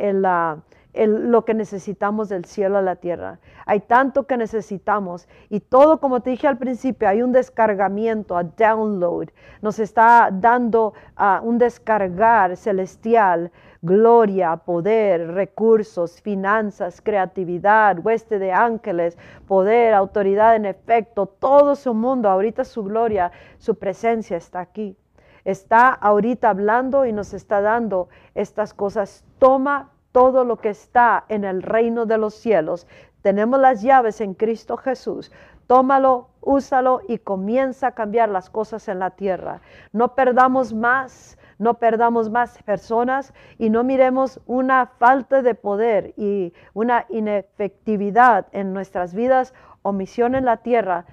lo 0.94 1.44
que 1.44 1.54
necesitamos 1.54 2.28
del 2.28 2.44
cielo 2.44 2.78
a 2.78 2.82
la 2.82 2.96
tierra. 2.96 3.38
Hay 3.66 3.80
tanto 3.80 4.26
que 4.26 4.36
necesitamos 4.36 5.28
y 5.50 5.60
todo, 5.60 6.00
como 6.00 6.20
te 6.20 6.30
dije 6.30 6.48
al 6.48 6.56
principio, 6.56 7.08
hay 7.08 7.22
un 7.22 7.32
descargamiento, 7.32 8.36
a 8.36 8.44
download. 8.44 9.28
Nos 9.60 9.78
está 9.78 10.30
dando 10.32 10.94
uh, 11.18 11.46
un 11.46 11.58
descargar 11.58 12.56
celestial, 12.56 13.50
gloria, 13.82 14.56
poder, 14.56 15.32
recursos, 15.32 16.20
finanzas, 16.20 17.00
creatividad, 17.00 17.98
hueste 18.04 18.38
de 18.38 18.52
ángeles, 18.52 19.16
poder, 19.46 19.94
autoridad 19.94 20.56
en 20.56 20.66
efecto, 20.66 21.26
todo 21.26 21.76
su 21.76 21.94
mundo, 21.94 22.28
ahorita 22.28 22.64
su 22.64 22.82
gloria, 22.82 23.30
su 23.58 23.76
presencia 23.76 24.36
está 24.36 24.60
aquí. 24.60 24.96
Está 25.44 25.88
ahorita 25.88 26.50
hablando 26.50 27.06
y 27.06 27.12
nos 27.12 27.32
está 27.32 27.60
dando 27.60 28.08
estas 28.34 28.74
cosas. 28.74 29.24
Toma 29.38 29.90
todo 30.12 30.44
lo 30.44 30.56
que 30.56 30.70
está 30.70 31.24
en 31.28 31.44
el 31.44 31.62
reino 31.62 32.04
de 32.04 32.18
los 32.18 32.34
cielos. 32.34 32.86
Tenemos 33.22 33.60
las 33.60 33.82
llaves 33.82 34.20
en 34.20 34.34
Cristo 34.34 34.76
Jesús. 34.76 35.32
Tómalo, 35.66 36.28
úsalo 36.40 37.02
y 37.08 37.18
comienza 37.18 37.88
a 37.88 37.92
cambiar 37.92 38.30
las 38.30 38.48
cosas 38.48 38.88
en 38.88 38.98
la 38.98 39.10
tierra. 39.10 39.60
No 39.92 40.14
perdamos 40.14 40.72
más, 40.72 41.38
no 41.58 41.74
perdamos 41.74 42.30
más 42.30 42.62
personas 42.62 43.34
y 43.58 43.70
no 43.70 43.84
miremos 43.84 44.40
una 44.46 44.86
falta 44.86 45.42
de 45.42 45.54
poder 45.54 46.14
y 46.16 46.52
una 46.72 47.04
inefectividad 47.08 48.46
en 48.52 48.72
nuestras 48.72 49.14
vidas 49.14 49.54
o 49.82 49.92
misión 49.92 50.34
en 50.34 50.44
la 50.44 50.58
tierra 50.58 51.06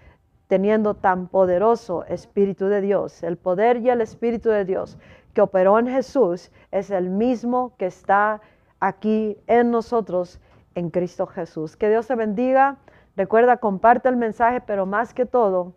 teniendo 0.47 0.93
tan 0.93 1.27
poderoso 1.27 2.05
Espíritu 2.05 2.67
de 2.67 2.81
Dios. 2.81 3.23
El 3.23 3.37
poder 3.37 3.77
y 3.77 3.89
el 3.89 4.01
Espíritu 4.01 4.49
de 4.49 4.65
Dios 4.65 4.97
que 5.33 5.41
operó 5.41 5.79
en 5.79 5.87
Jesús 5.87 6.51
es 6.71 6.91
el 6.91 7.09
mismo 7.09 7.73
que 7.77 7.87
está 7.87 8.41
aquí 8.79 9.37
en 9.47 9.71
nosotros 9.71 10.39
en 10.75 10.89
Cristo 10.89 11.25
Jesús. 11.25 11.75
Que 11.75 11.89
Dios 11.89 12.07
te 12.07 12.15
bendiga. 12.15 12.77
Recuerda, 13.17 13.57
comparte 13.57 14.09
el 14.09 14.17
mensaje, 14.17 14.61
pero 14.61 14.85
más 14.85 15.13
que 15.13 15.25
todo, 15.25 15.73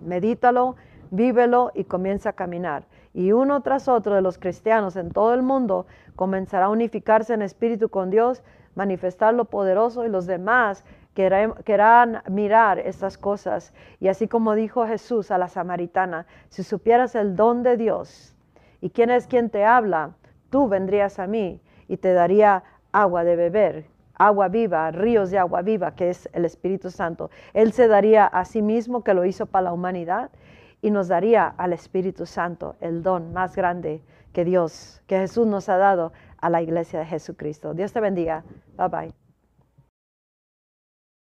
medítalo, 0.00 0.76
vívelo 1.10 1.70
y 1.74 1.84
comienza 1.84 2.30
a 2.30 2.32
caminar. 2.32 2.84
Y 3.16 3.32
uno 3.32 3.62
tras 3.62 3.88
otro 3.88 4.14
de 4.14 4.20
los 4.20 4.36
cristianos 4.36 4.94
en 4.94 5.10
todo 5.10 5.32
el 5.32 5.40
mundo 5.42 5.86
comenzará 6.16 6.66
a 6.66 6.68
unificarse 6.68 7.32
en 7.32 7.40
espíritu 7.40 7.88
con 7.88 8.10
Dios, 8.10 8.42
manifestar 8.74 9.32
lo 9.32 9.46
poderoso 9.46 10.04
y 10.04 10.10
los 10.10 10.26
demás 10.26 10.84
querrán 11.14 12.22
mirar 12.28 12.78
estas 12.78 13.16
cosas. 13.16 13.72
Y 14.00 14.08
así 14.08 14.28
como 14.28 14.54
dijo 14.54 14.86
Jesús 14.86 15.30
a 15.30 15.38
la 15.38 15.48
samaritana, 15.48 16.26
si 16.50 16.62
supieras 16.62 17.14
el 17.14 17.36
don 17.36 17.62
de 17.62 17.78
Dios 17.78 18.36
y 18.82 18.90
quién 18.90 19.08
es 19.08 19.26
quien 19.26 19.48
te 19.48 19.64
habla, 19.64 20.10
tú 20.50 20.68
vendrías 20.68 21.18
a 21.18 21.26
mí 21.26 21.62
y 21.88 21.96
te 21.96 22.12
daría 22.12 22.64
agua 22.92 23.24
de 23.24 23.34
beber, 23.34 23.86
agua 24.12 24.48
viva, 24.48 24.90
ríos 24.90 25.30
de 25.30 25.38
agua 25.38 25.62
viva, 25.62 25.94
que 25.94 26.10
es 26.10 26.28
el 26.34 26.44
Espíritu 26.44 26.90
Santo. 26.90 27.30
Él 27.54 27.72
se 27.72 27.88
daría 27.88 28.26
a 28.26 28.44
sí 28.44 28.60
mismo, 28.60 29.02
que 29.02 29.14
lo 29.14 29.24
hizo 29.24 29.46
para 29.46 29.64
la 29.64 29.72
humanidad, 29.72 30.28
y 30.86 30.90
nos 30.92 31.08
daría 31.08 31.48
al 31.48 31.72
Espíritu 31.72 32.26
Santo, 32.26 32.76
el 32.80 33.02
don 33.02 33.32
más 33.32 33.56
grande 33.56 34.04
que 34.32 34.44
Dios, 34.44 35.02
que 35.08 35.18
Jesús 35.18 35.44
nos 35.44 35.68
ha 35.68 35.78
dado 35.78 36.12
a 36.38 36.48
la 36.48 36.62
iglesia 36.62 37.00
de 37.00 37.06
Jesucristo. 37.06 37.74
Dios 37.74 37.92
te 37.92 37.98
bendiga. 37.98 38.44
Bye 38.76 38.88
bye. 38.88 39.25